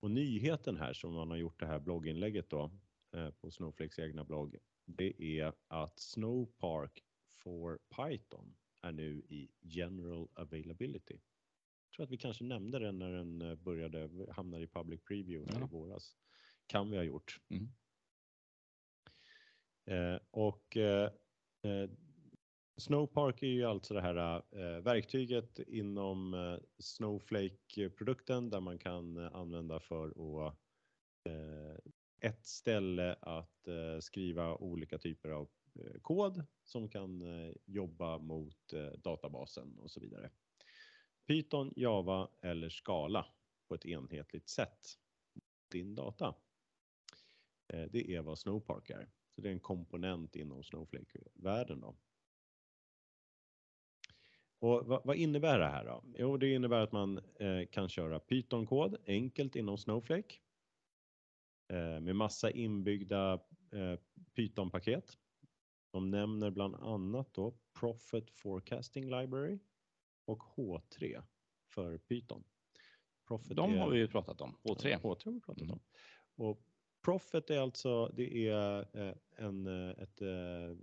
[0.03, 2.71] Och nyheten här som man har gjort det här blogginlägget då
[3.17, 10.29] eh, på Snowflakes egna blogg, det är att Snowpark for Python är nu i general
[10.35, 11.15] availability.
[11.85, 15.53] Jag tror att vi kanske nämnde den när den eh, började hamna i public preview
[15.53, 15.67] här Ja.
[15.67, 16.17] i våras.
[16.67, 17.41] Kan vi ha gjort.
[17.49, 17.73] Mm.
[19.85, 21.13] Eh, och eh,
[21.63, 21.91] eh,
[22.81, 29.35] Snowpark är ju alltså det här eh, verktyget inom eh, Snowflake-produkten där man kan eh,
[29.35, 30.09] använda för
[30.47, 30.55] att
[31.25, 31.79] eh,
[32.21, 38.73] ett ställe att eh, skriva olika typer av eh, kod som kan eh, jobba mot
[38.73, 40.31] eh, databasen och så vidare.
[41.27, 43.27] Python, Java eller Scala
[43.69, 44.87] på ett enhetligt sätt.
[45.71, 46.35] Din data.
[47.73, 49.11] Eh, det är vad Snowpark är.
[49.35, 51.81] Så det är en komponent inom Snowflake-världen.
[51.81, 51.97] Då.
[54.61, 56.05] Och vad, vad innebär det här då?
[56.19, 60.35] Jo, det innebär att man eh, kan köra Python-kod enkelt inom Snowflake
[61.73, 63.33] eh, med massa inbyggda
[63.73, 63.99] eh,
[64.35, 65.19] Python-paket.
[65.93, 69.59] De nämner bland annat då Profit Forecasting Library
[70.25, 71.23] och H3
[71.75, 72.45] för Python.
[73.29, 74.57] Profit De är- har vi ju pratat om.
[74.63, 74.97] H3.
[75.01, 75.73] H3 har vi pratat Mm.
[75.75, 75.81] om.
[76.47, 76.63] Och
[77.05, 80.77] Profit är alltså, det är eh, en, eh, ett eh,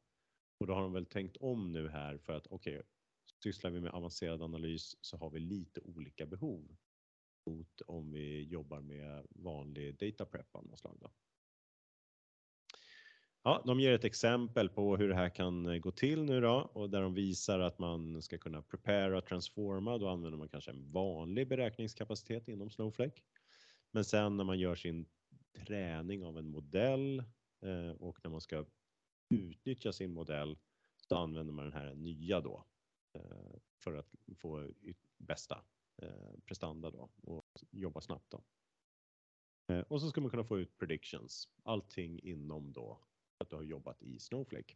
[0.60, 2.82] Och då har de väl tänkt om nu här för att okej,
[3.43, 6.78] sysslar vi med avancerad analys så har vi lite olika behov
[7.45, 10.97] mot om vi jobbar med vanlig data prep av något slag.
[11.02, 11.12] Då.
[13.47, 16.69] Ja, de ger ett exempel på hur det här kan eh, gå till nu då
[16.73, 19.97] och där de visar att man ska kunna prepara och transforma.
[19.97, 23.21] Då använder man kanske en vanlig beräkningskapacitet inom Snowflake.
[23.91, 25.05] Men sen när man gör sin
[25.65, 27.23] träning av en modell
[27.62, 28.65] eh, och när man ska
[29.29, 30.57] utnyttja sin modell
[31.10, 32.65] så använder man den här nya då
[33.13, 34.69] eh, för att få
[35.17, 35.62] bästa
[36.01, 38.43] eh, prestanda då och jobba snabbt då.
[39.73, 41.49] Eh, och så ska man kunna få ut predictions.
[41.63, 42.99] Allting inom då
[43.38, 44.76] att du har jobbat i Snowflake.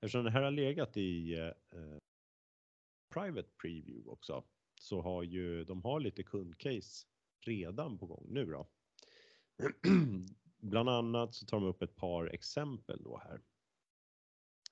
[0.00, 1.98] Eftersom det här har legat i eh,
[3.14, 4.44] private preview också
[4.80, 7.06] så har ju de har lite kundcase
[7.40, 8.68] redan på gång nu då.
[10.56, 13.42] Bland annat så tar de upp ett par exempel då här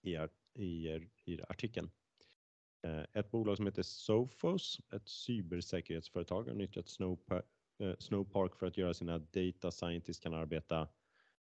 [0.03, 0.29] i,
[0.63, 0.89] i,
[1.25, 1.91] i artikeln.
[2.83, 7.45] Eh, ett bolag som heter Sophos, ett cybersäkerhetsföretag, har nyttjat Snowpark,
[7.79, 10.89] eh, Snowpark för att göra sina data scientists kan arbeta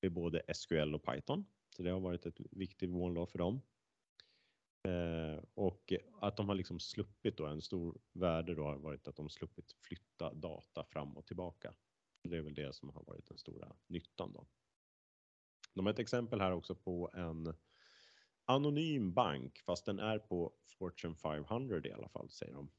[0.08, 1.46] med både SQL och Python.
[1.76, 3.62] Så det har varit ett viktigt mål för dem.
[4.84, 9.16] Eh, och att de har liksom sluppit då, en stor värde då har varit att
[9.16, 11.74] de sluppit flytta data fram och tillbaka.
[12.24, 14.48] Det är väl det som har varit den stora nyttan då.
[15.74, 17.54] De har ett exempel här också på en
[18.46, 22.70] anonym bank, fast den är på Fortune 500 i alla fall, säger de.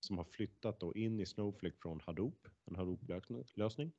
[0.00, 3.92] Som har flyttat då in i Snowflake från Hadoop, en Hadoop-lösning.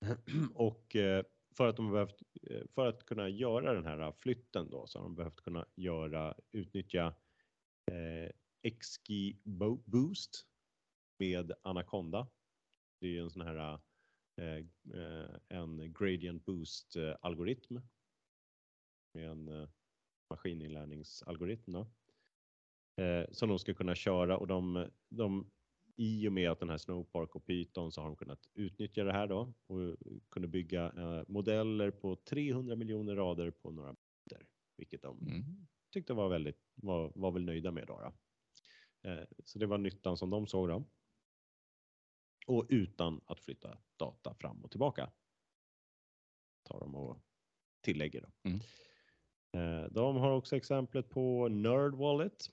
[0.54, 1.24] Och eh,
[1.56, 4.98] för att de har behövt, eh, för att kunna göra den här flytten då så
[4.98, 7.14] har de behövt kunna göra, utnyttja
[7.90, 8.30] eh,
[8.70, 9.38] XG
[9.84, 10.46] Boost
[11.18, 12.28] med Anaconda.
[13.00, 13.80] Det är ju en sån här
[14.36, 14.56] eh,
[14.94, 17.80] eh en gradient boost algoritm
[19.14, 19.68] med en eh,
[20.30, 21.90] maskininlärningsalgoritm då,
[23.02, 25.50] eh, som de ska kunna köra och de, de
[26.00, 29.12] i och med att den här Snowpark och Python så har de kunnat utnyttja det
[29.12, 29.96] här då och
[30.30, 35.42] kunde bygga eh, modeller på 300 miljoner rader på några minuter, vilket de mm.
[35.92, 38.00] tyckte var väldigt, var, var väl nöjda med då.
[38.00, 38.12] då.
[39.10, 40.84] Eh, så det var nyttan som de såg då.
[42.46, 45.10] Och utan att flytta data fram och tillbaka.
[46.62, 47.18] Tar de och
[47.80, 48.50] tillägger då.
[48.50, 48.60] Mm.
[49.52, 52.50] Eh, de har också exemplet på NerdWallet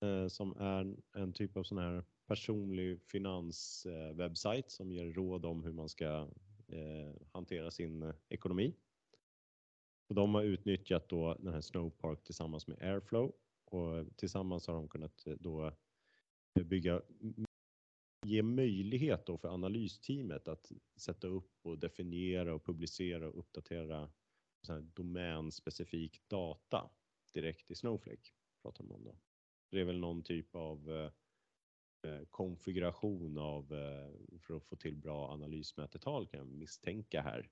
[0.00, 5.64] eh, som är en typ av sån här personlig finanswebbsajt eh, som ger råd om
[5.64, 6.28] hur man ska
[6.68, 8.74] eh, hantera sin eh, ekonomi.
[10.08, 13.32] Och de har utnyttjat då den här Snowpark tillsammans med Airflow
[13.64, 15.72] och tillsammans har de kunnat eh, då
[16.64, 17.02] bygga
[18.26, 24.10] ge möjlighet då för analysteamet att sätta upp och definiera och publicera och uppdatera
[24.66, 26.90] så här domänspecifik data
[27.32, 28.30] direkt i Snowflake.
[28.62, 29.16] Pratar man om då.
[29.70, 31.10] Det är väl någon typ av eh,
[32.04, 37.50] Eh, konfiguration av eh, för att få till bra analysmätetal kan jag misstänka här.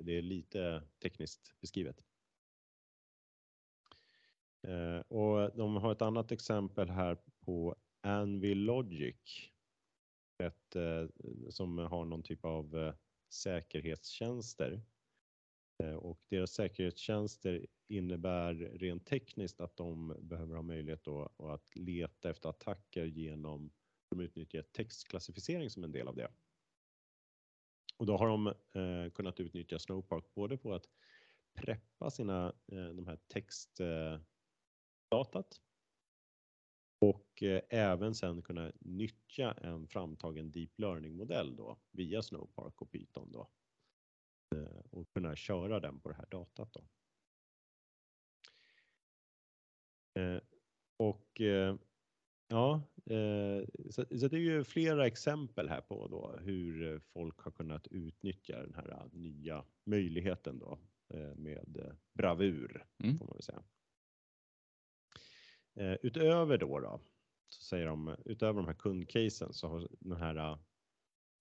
[0.00, 2.04] Det är lite tekniskt beskrivet.
[4.62, 9.50] Eh, och de har ett annat exempel här på Anvil Logic.
[10.38, 10.76] Ett,
[11.50, 12.94] som har någon typ av
[13.28, 14.82] säkerhetstjänster
[15.78, 22.30] Eh, och deras säkerhetstjänster innebär rent tekniskt att de behöver ha möjlighet då att leta
[22.30, 23.72] efter attacker genom,
[24.10, 26.30] de utnyttjar textklassificering som en del av det.
[27.96, 30.88] Och då har de eh, kunnat utnyttja Snowpark både på att
[31.54, 34.24] preppa sina, eh, de här textdatat
[35.34, 35.42] eh,
[36.98, 42.90] och eh, även sen kunna nyttja en framtagen deep learning modell då via Snowpark och
[42.90, 43.50] Python då
[44.90, 46.72] och kunna köra den på det här datat.
[46.72, 46.84] Då.
[50.20, 50.40] Eh,
[50.96, 51.76] och eh,
[52.48, 52.82] ja,
[53.90, 58.74] så, det är ju flera exempel här på då hur folk har kunnat utnyttja den
[58.74, 60.78] här nya möjligheten då
[61.36, 63.18] med bravur mm.
[63.18, 63.64] får man väl säga.
[66.02, 67.00] Utöver då, då
[67.48, 70.58] så säger de utöver de här kundcasen så har den här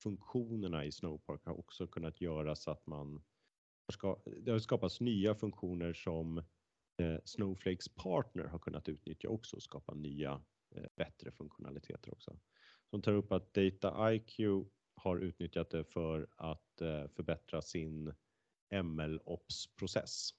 [0.04, 3.24] funktionerna i Snowpark har också kunnat göra så att man
[3.94, 6.38] ska, det har skapats nya funktioner som
[6.98, 10.42] eh, Snowflakes partner har kunnat utnyttja också och skapa nya
[10.76, 12.40] eh, bättre funktionaliteter också.
[12.90, 14.40] Som tar upp att Data IQ
[14.96, 18.14] har utnyttjat det för att eh, förbättra sin
[18.84, 20.30] ML-ops-process.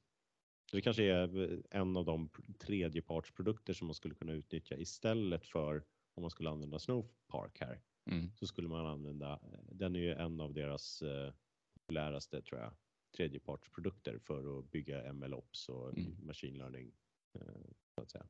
[0.72, 5.84] Det kanske är eh, en av de tredjepartsprodukter som man skulle kunna utnyttja istället för
[6.14, 7.80] om man skulle använda Snowpark här.
[8.06, 8.30] Mm.
[8.34, 9.40] Så skulle man använda,
[9.72, 11.32] den är ju en av deras eh,
[11.74, 12.72] populäraste tror jag,
[13.16, 16.26] tredjepartsprodukter för att bygga MLOps och mm.
[16.26, 16.92] machine learning.
[17.34, 18.26] Eh, så att säga.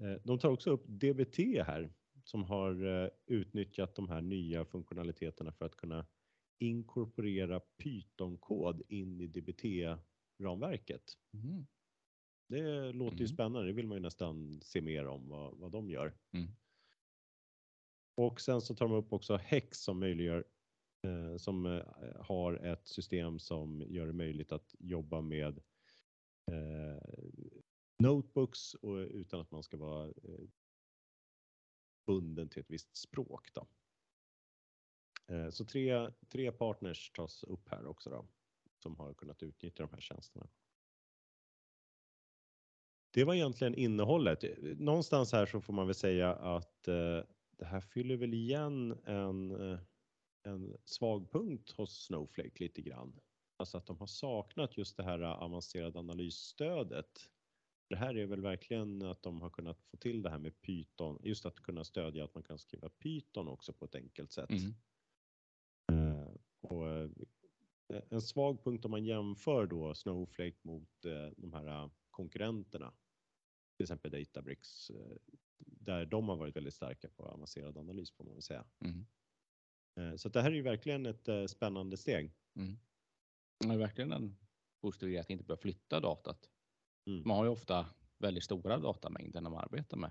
[0.00, 1.92] Eh, de tar också upp DBT här
[2.24, 6.06] som har eh, utnyttjat de här nya funktionaliteterna för att kunna
[6.58, 11.16] inkorporera Python-kod in i DBT-ramverket.
[11.32, 11.66] Mm.
[12.48, 13.34] Det låter ju mm.
[13.34, 16.16] spännande, det vill man ju nästan se mer om vad, vad de gör.
[16.32, 16.48] Mm.
[18.18, 20.44] Och sen så tar de upp också Hex som möjliggör
[21.06, 21.82] eh, som eh,
[22.20, 25.58] har ett system som gör det möjligt att jobba med
[26.50, 27.02] eh,
[28.02, 30.48] notebooks och, utan att man ska vara eh,
[32.06, 33.54] bunden till ett visst språk.
[33.54, 33.68] Då.
[35.34, 38.28] Eh, Så tre, tre partners tas upp här också då,
[38.82, 40.48] som har kunnat utnyttja de här tjänsterna.
[43.10, 44.44] Det var egentligen innehållet.
[44.78, 47.22] Någonstans här så får man väl säga att eh,
[47.58, 49.80] det här fyller väl igen en, eh,
[50.42, 53.20] en svag punkt hos Snowflake lite grann.
[53.56, 57.30] Alltså att de har saknat just det här avancerade analysstödet.
[57.88, 61.18] Det här är väl verkligen att de har kunnat få till det här med Python,
[61.22, 64.50] just att kunna stödja att man kan skriva Python också på ett enkelt sätt.
[64.50, 64.74] Mm.
[65.92, 67.10] Eh, och eh,
[68.10, 70.90] en svag punkt om man jämför då Snowflake mot
[71.36, 72.92] de här konkurrenterna,
[73.76, 74.90] till exempel Databricks,
[75.58, 78.64] där de har varit väldigt starka på avancerad analys får man väl säga.
[78.80, 79.06] Mm.
[79.96, 82.34] Eh, Så det här är ju verkligen ett eh, spännande steg.
[82.54, 82.78] Mm.
[83.58, 84.36] Det är verkligen en
[84.80, 86.50] positiv grej att inte behöva flytta datat.
[87.06, 87.22] Mm.
[87.26, 87.86] Man har ju ofta
[88.18, 90.10] väldigt stora datamängder när man arbetar med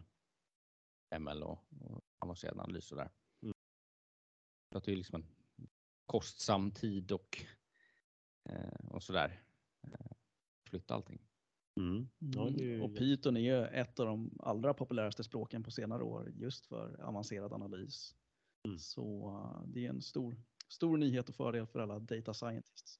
[1.19, 3.11] ML och, och avancerad analys och där.
[3.41, 3.53] Mm.
[4.71, 5.27] Så att det är liksom en
[6.05, 7.45] kostsam tid och,
[8.49, 9.43] eh, och sådär.
[10.69, 11.27] Flytta allting.
[11.77, 12.09] Mm.
[12.19, 15.71] Ja, det är ju Och Python är ju ett av de allra populäraste språken på
[15.71, 18.15] senare år just för avancerad analys.
[18.63, 18.79] Mm.
[18.79, 22.99] Så uh, det är en stor, stor nyhet och fördel för alla data scientists.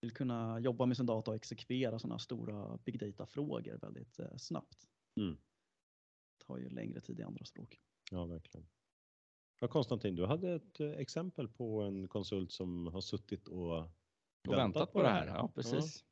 [0.00, 4.88] Vill kunna jobba med sin data och exekvera sådana stora big data-frågor väldigt eh, snabbt.
[5.20, 5.36] Mm.
[6.46, 7.80] tar ju längre tid i andra språk.
[8.10, 8.68] Ja, verkligen.
[9.60, 13.78] Ja, Konstantin, du hade ett eh, exempel på en konsult som har suttit och,
[14.48, 15.26] Och väntat på det här.
[15.26, 16.04] Ja, precis.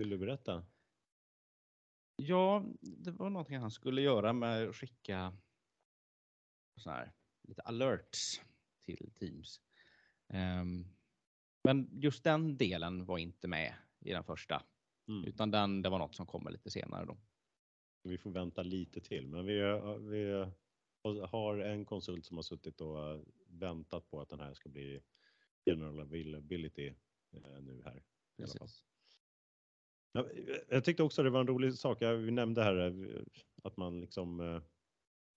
[0.00, 0.66] Vill du berätta?
[2.16, 5.36] Ja, det var någonting han skulle göra med att skicka
[6.76, 7.12] så här,
[7.48, 8.40] lite alerts
[8.84, 9.60] till Teams.
[10.28, 10.84] Ehm,
[11.64, 14.62] men just den delen var inte med i den första,
[15.08, 15.24] Mm.
[15.24, 17.18] utan den, det var något som kommer lite senare då.
[18.02, 19.54] Vi får vänta lite till, men vi,
[20.10, 20.46] vi
[21.26, 25.00] har en konsult som har suttit och väntat på att den här ska bli
[25.66, 26.86] general availability
[27.32, 28.04] eh, nu här.
[28.36, 28.84] Precis.
[30.12, 30.26] Ja,
[30.68, 32.02] Jag tyckte också det var en rolig sak.
[32.02, 33.22] Vi nämnde här eh,
[33.62, 34.62] att man liksom eh,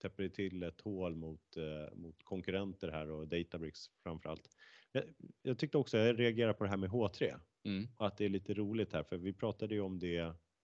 [0.02, 4.50] täpper till ett hål mot, eh, mot konkurrenter här och Databricks framför allt.
[4.92, 5.04] Jag,
[5.42, 7.88] jag tyckte också, jag reagerar på det här med H3 Mm.
[7.98, 10.20] att det är lite roligt här för vi pratade ju om det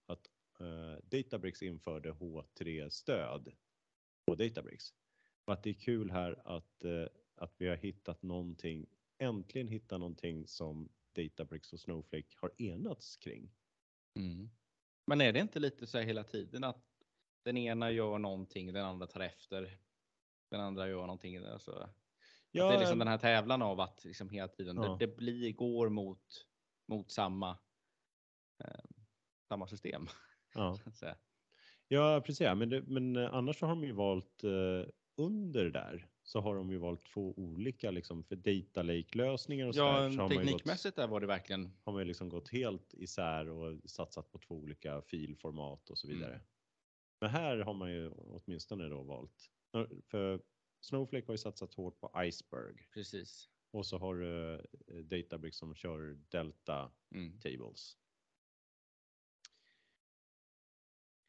[0.05, 0.29] att
[0.59, 3.51] eh, Databricks införde H3-stöd
[4.25, 4.85] på Databricks.
[5.45, 7.05] Och att det är kul här att, eh,
[7.35, 8.85] att vi har hittat någonting,
[9.17, 13.51] äntligen hittat någonting som Databricks och Snowflake har enats kring.
[14.15, 14.49] Mm.
[15.07, 16.85] Men är det inte lite så här hela tiden att
[17.43, 19.79] den ena gör någonting, den andra tar efter,
[20.51, 21.37] den andra gör någonting.
[21.37, 21.95] Alltså, att
[22.51, 24.97] det är liksom den här tävlan av att liksom hela tiden Ja.
[24.99, 26.47] det, det blir, går mot,
[26.87, 27.57] mot samma,
[28.63, 28.83] eh,
[29.47, 30.07] samma system.
[30.53, 30.77] ja.
[31.87, 32.41] ja, precis.
[32.41, 36.55] Ja, Men, det, men eh, annars har de ju valt eh, under där så har
[36.55, 40.13] de ju valt två olika liksom för data lake lösningar och så där, Ja, så
[40.13, 43.89] ju gått, teknikmässigt där var det verkligen har man ju liksom gått helt isär och
[43.89, 46.33] satsat på två olika filformat och så vidare.
[46.33, 46.45] Mm.
[47.21, 49.51] Men här har man ju åtminstone då valt.
[50.07, 50.41] För
[50.81, 53.49] Snowflake har ju satsat hårt på Iceberg precis.
[53.71, 57.39] och så har du eh, Databricks som kör Delta Mm.
[57.39, 57.97] Tables.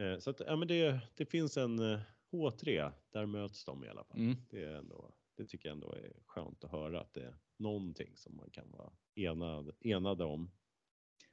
[0.02, 3.88] Eh, Så att, ja, men det, det finns en eh, H3, där möts de i
[3.88, 4.18] alla fall.
[4.18, 4.36] Mm.
[4.50, 8.16] Det, är ändå, det tycker jag ändå är skönt att höra att det är någonting
[8.16, 10.50] som man kan vara enad, enade om.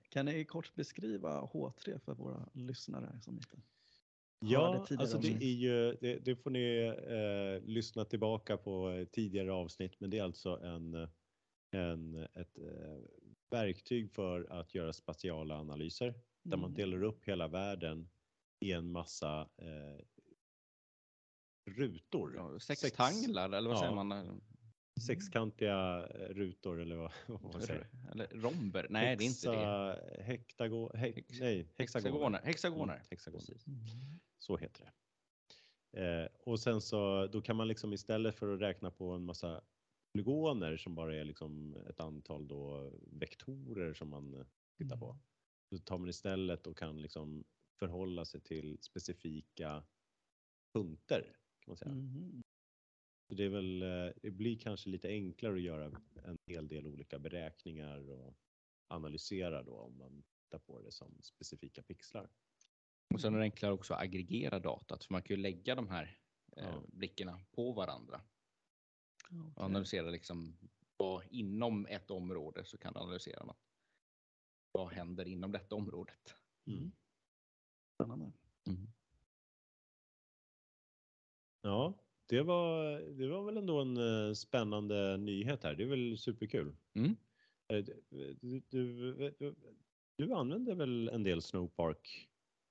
[0.09, 3.57] Kan ni kort beskriva H3 för våra lyssnare som inte
[4.39, 5.41] Ja, tidigare alltså det avsnitt?
[5.41, 6.77] är ju, det, det får ni
[7.07, 11.07] eh, lyssna tillbaka på eh, tidigare avsnitt, men det är alltså en,
[11.71, 12.99] en, ett eh,
[13.49, 16.75] verktyg för att göra spatiala analyser där man Mm.
[16.75, 18.09] delar upp hela världen
[18.59, 20.05] i en massa eh,
[21.67, 22.33] rutor.
[22.35, 23.81] Ja, Sex- Sextanglar eller vad Ja.
[23.81, 24.41] säger man?
[25.07, 27.87] Sexkantiga rutor eller vad, vad man säger.
[28.11, 28.87] Eller romber?
[28.89, 29.57] Nej, det är inte det.
[29.57, 32.39] Hexa- Hektago, he, Hex- nej, hexagoner.
[32.43, 32.93] Hexagoner.
[32.93, 33.45] Mm, hexagoner.
[33.45, 33.65] Precis.
[34.37, 34.91] Så heter det.
[36.23, 39.61] Eh, och sen så då kan man liksom istället för att räkna på en massa
[40.13, 44.45] polygoner som bara är liksom ett antal då vektorer som man
[44.77, 45.17] tittar på.
[45.69, 47.43] Så tar man istället och kan liksom
[47.79, 49.83] förhålla sig till specifika
[50.73, 51.35] punkter
[51.67, 52.43] kan man säga.
[53.29, 55.85] Så det är väl, eh, det blir kanske lite enklare att göra
[56.23, 58.35] en hel del olika beräkningar och
[58.87, 62.29] analysera då om man tittar på det som specifika pixlar.
[63.13, 65.89] Och sen är det enklare också att aggregera datat för man kan ju lägga de
[65.89, 66.19] här
[66.57, 66.83] eh, Ja.
[66.87, 68.21] blickarna på varandra
[69.31, 69.63] och Okej.
[69.63, 70.57] analysera liksom
[70.97, 73.61] vad inom ett område så kan du analysera något.
[74.71, 76.33] Vad händer inom detta området?
[76.65, 76.91] Mm.
[77.93, 78.31] Spännande.
[81.61, 81.93] Ja,
[82.29, 85.75] det var, det var väl ändå en eh, spännande nyhet här.
[85.75, 86.75] Det är väl superkul.
[86.93, 87.15] Mm.
[87.73, 87.85] Eh,
[88.41, 89.55] Du, du, du,
[90.17, 92.29] du använder väl en del Snowpark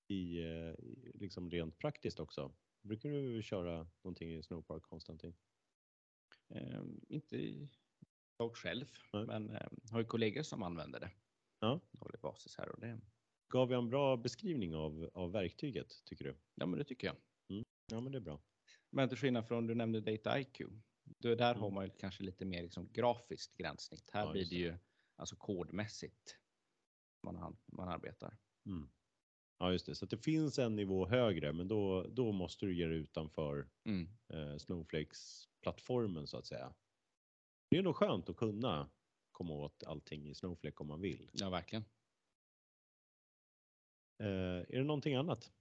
[0.08, 2.52] i, eh, i liksom rent praktiskt också?
[2.82, 5.34] Brukar du köra någonting i Snowpark, Konstantin?
[6.48, 7.68] Eh, inte
[8.38, 9.26] jag själv, Nej.
[9.26, 11.10] men eh, har ju kollegor som använder det.
[11.60, 11.80] Ja.
[11.92, 13.00] Daglig basis här och det.
[13.48, 16.36] Gav jag en bra beskrivning av, av verktyget, tycker du?
[16.54, 17.16] Ja, men det tycker jag.
[17.86, 18.40] Ja, men det är bra.
[18.96, 20.60] Men till skillnad från du nämnde Data IQ.
[21.18, 21.74] Då, där har Mm.
[21.74, 24.10] man ju kanske lite mer liksom grafiskt gränssnitt.
[24.12, 24.76] Här Ja, blir det ju
[25.16, 26.36] alltså kodmässigt
[27.22, 28.38] man, an- man arbetar.
[28.66, 28.90] Mm.
[29.58, 29.94] Ja, just det.
[29.94, 33.68] Så att det finns en nivå högre, men då, då måste du ge dig utanför
[33.84, 34.08] Mm.
[34.28, 36.74] eh, Snowflakes-plattformen så att säga.
[37.70, 38.90] Det är nog skönt att kunna
[39.32, 41.30] komma åt allting i Snowflake om man vill.
[41.32, 41.84] Ja, verkligen.
[44.18, 44.26] Eh,
[44.68, 45.52] är det någonting annat?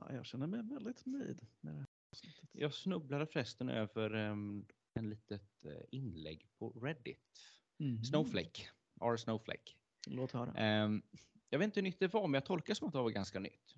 [0.00, 2.48] Ja, jag känner mig väldigt nöjd med det här avsnittet.
[2.52, 7.40] Jag snubblade förresten över um, en litet eh, inlägg på Reddit.
[7.78, 8.04] Mhm.
[8.04, 8.62] Snowflake.
[9.00, 9.72] R Snowflake.
[10.06, 10.52] Låt höra.
[10.52, 11.02] Ehm,
[11.50, 13.40] jag vet inte hur nytt det var, men jag tolkar som att det var ganska
[13.40, 13.74] nytt.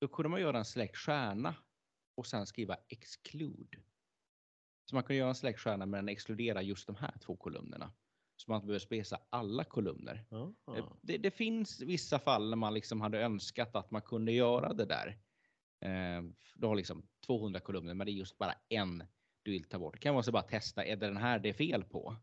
[0.00, 1.54] Då kunde man göra en select stjärna
[2.14, 3.78] och sen skriva exclude.
[4.84, 7.92] Så man kunde göra en select stjärna men exkludera just de här två kolumnerna.
[8.36, 10.24] Så man inte behöver spesa alla kolumner.
[11.02, 14.84] Det, det finns vissa fall när man liksom hade önskat att man kunde göra det
[14.84, 15.18] där.
[15.80, 16.22] Eh,
[16.54, 19.04] du har liksom 200 kolumner, men det är just bara en
[19.42, 19.94] du vill ta bort.
[19.94, 22.16] Det kan vara så bara testa, är det den här det är fel på?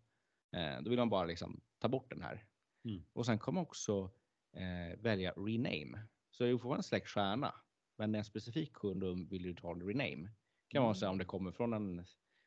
[0.55, 2.45] Eh, då vill man bara liksom ta bort den här.
[2.85, 3.03] Mm.
[3.13, 4.11] Och sen kommer man också
[4.53, 6.07] eh, välja rename.
[6.31, 7.53] Så du får en släkt stjärna,
[7.97, 10.23] men en specifik kund vill du ta en rename.
[10.23, 12.05] Det kan vara så om det kommer från en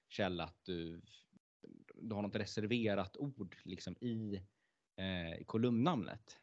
[0.09, 1.03] källa att du,
[1.95, 4.43] du har något reserverat ord liksom i
[4.97, 6.40] eh, kolumnnamnet.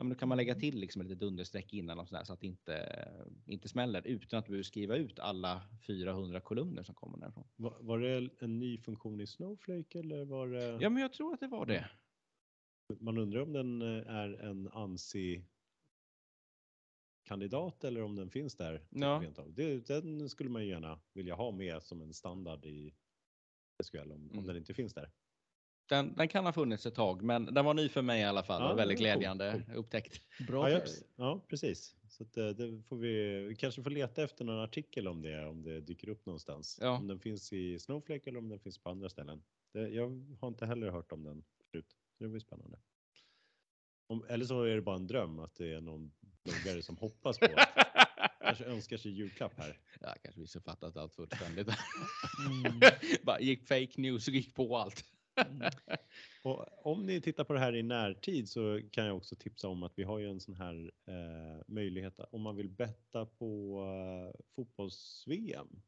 [0.00, 2.32] Ja, men då kan man lägga till liksom ett litet understreck innan och sådär, så
[2.32, 3.08] att det inte,
[3.46, 7.48] inte smäller utan att du behöver skriva ut alla 400 kolumner som kommer därifrån.
[7.56, 10.78] Var, var det en ny funktion i Snowflake eller var det?
[10.82, 11.90] Ja, men jag tror att det var det.
[13.00, 15.44] Man undrar om den eh, är en ANSI
[17.22, 18.86] kandidat eller om den finns där.
[18.90, 19.24] Ja.
[19.48, 22.94] Det, den skulle man gärna vilja ha med som en standard i
[23.84, 24.46] SQL om, om Mm.
[24.46, 25.10] den inte finns där.
[25.90, 28.42] Den, den kan ha funnits ett tag, men den var ny för mig i alla
[28.42, 28.62] fall.
[28.62, 29.76] Ja, och väldigt glädjande cool.
[29.76, 30.20] upptäckt.
[30.46, 30.80] Bra ja,
[31.16, 31.96] ja, precis.
[32.08, 35.46] Så att, eh, det får vi, vi kanske får leta efter någon artikel om det,
[35.46, 36.78] om det dyker upp någonstans.
[36.80, 36.98] Ja.
[36.98, 39.42] Om den finns i Snowflake eller om den finns på andra ställen.
[39.72, 41.96] Det, jag har inte heller hört om den förut.
[42.18, 42.78] Det blir spännande.
[44.06, 46.12] Om, eller så är det bara en dröm att det är någon
[46.44, 47.68] bloggare som hoppas på att
[48.40, 49.78] kanske önskar sig julklapp här.
[50.00, 51.68] Ja, kanske missuppfattat allt fullständigt.
[52.48, 52.80] Mm.
[53.22, 55.04] Bara gick fake news och gick på allt.
[55.36, 55.70] Mm.
[56.42, 59.82] Och om ni tittar på det här i närtid så kan jag också tipsa om
[59.82, 63.80] att vi har ju en sån här eh, möjlighet om man vill betta på
[64.34, 65.82] eh, fotbolls-VM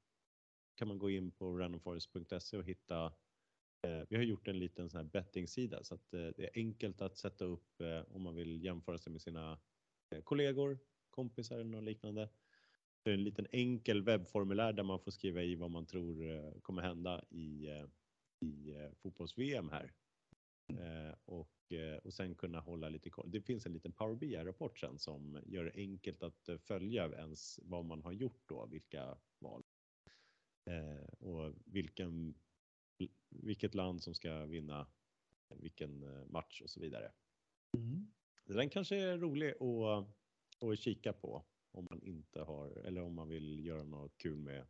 [0.75, 3.05] kan man gå in på randomforest.se och hitta
[3.83, 7.01] eh, vi har gjort en liten sån här bettingsida så att eh, det är enkelt
[7.01, 9.59] att sätta upp eh, om man vill jämföra sig med sina
[10.11, 10.79] eh, kollegor,
[11.11, 12.29] kompisar eller något liknande.
[13.03, 16.61] Det är en liten enkel webbformulär där man får skriva i vad man tror eh,
[16.63, 17.87] kommer hända i, eh,
[18.43, 19.93] i eh, fotbolls-VM här.
[20.69, 23.31] Eh, och, eh, och sen kunna hålla lite koll.
[23.31, 27.61] Det finns en liten Power BI-rapport sen som gör det enkelt att eh, följa ens
[27.63, 29.65] vad man har gjort då, vilka val.
[30.65, 32.35] Eh, och vilken,
[33.29, 34.87] vilket land som ska vinna
[35.49, 37.13] vilken match och så vidare.
[37.77, 38.13] Mm.
[38.45, 40.07] Den kanske är rolig att,
[40.63, 44.67] att kika på om man inte har, eller om man vill göra något kul med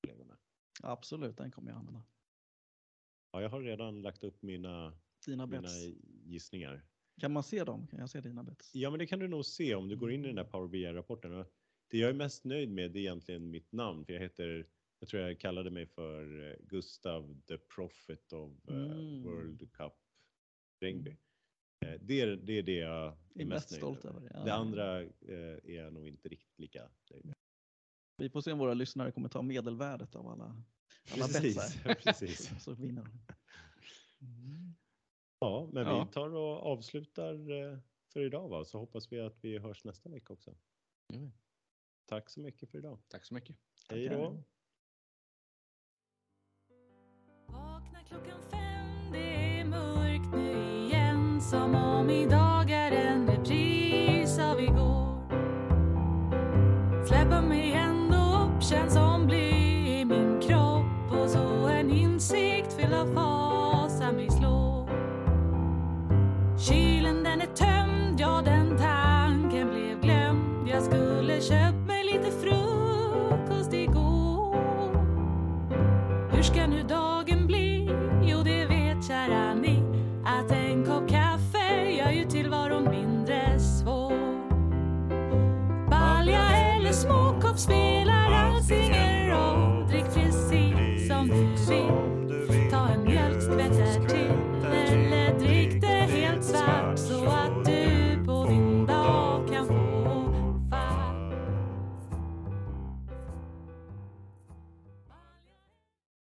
[0.00, 0.38] kollegorna.
[0.82, 2.02] Absolut, den kommer jag använda.
[3.32, 4.92] Ja, jag har redan lagt upp mina,
[5.26, 5.68] Dina mina
[6.24, 6.82] gissningar.
[7.20, 7.86] Kan man se dem?
[7.86, 8.74] Kan jag se dina bets?
[8.74, 10.68] Ja, men det kan du nog se om du går in i den där Power
[10.68, 11.44] BI-rapporten.
[11.90, 14.66] Det jag är mest nöjd med är egentligen mitt namn, för jag heter,
[14.98, 19.22] jag tror jag kallade mig för eh, Gustav the Prophet of eh, Mm.
[19.22, 19.92] World Cup
[20.80, 21.16] Rugby.
[21.80, 24.30] Eh, Det är, det är det jag är, är mest stolt över det.
[24.34, 24.44] Ja.
[24.44, 27.34] Det andra är jag nog inte riktigt lika nöjd med.
[28.18, 30.62] Vi får se om våra lyssnare kommer ta medelvärdet av alla,
[31.12, 31.26] alla
[31.94, 32.50] Precis.
[32.64, 33.10] Så, vinner de.
[34.26, 34.74] Mm.
[35.38, 36.04] Ja, men Ja.
[36.04, 37.78] vi tar och avslutar eh,
[38.12, 38.64] för idag va?
[38.64, 40.54] så hoppas vi att vi hörs nästa vecka också.
[41.12, 41.30] Mm.
[42.06, 42.98] Tack så mycket för idag.
[43.08, 43.56] Tack så mycket.
[43.90, 44.44] Hej då!
[47.46, 52.47] Vakna klockan fem, det är mörkt nu igen Som om idag
[66.68, 66.97] cheese.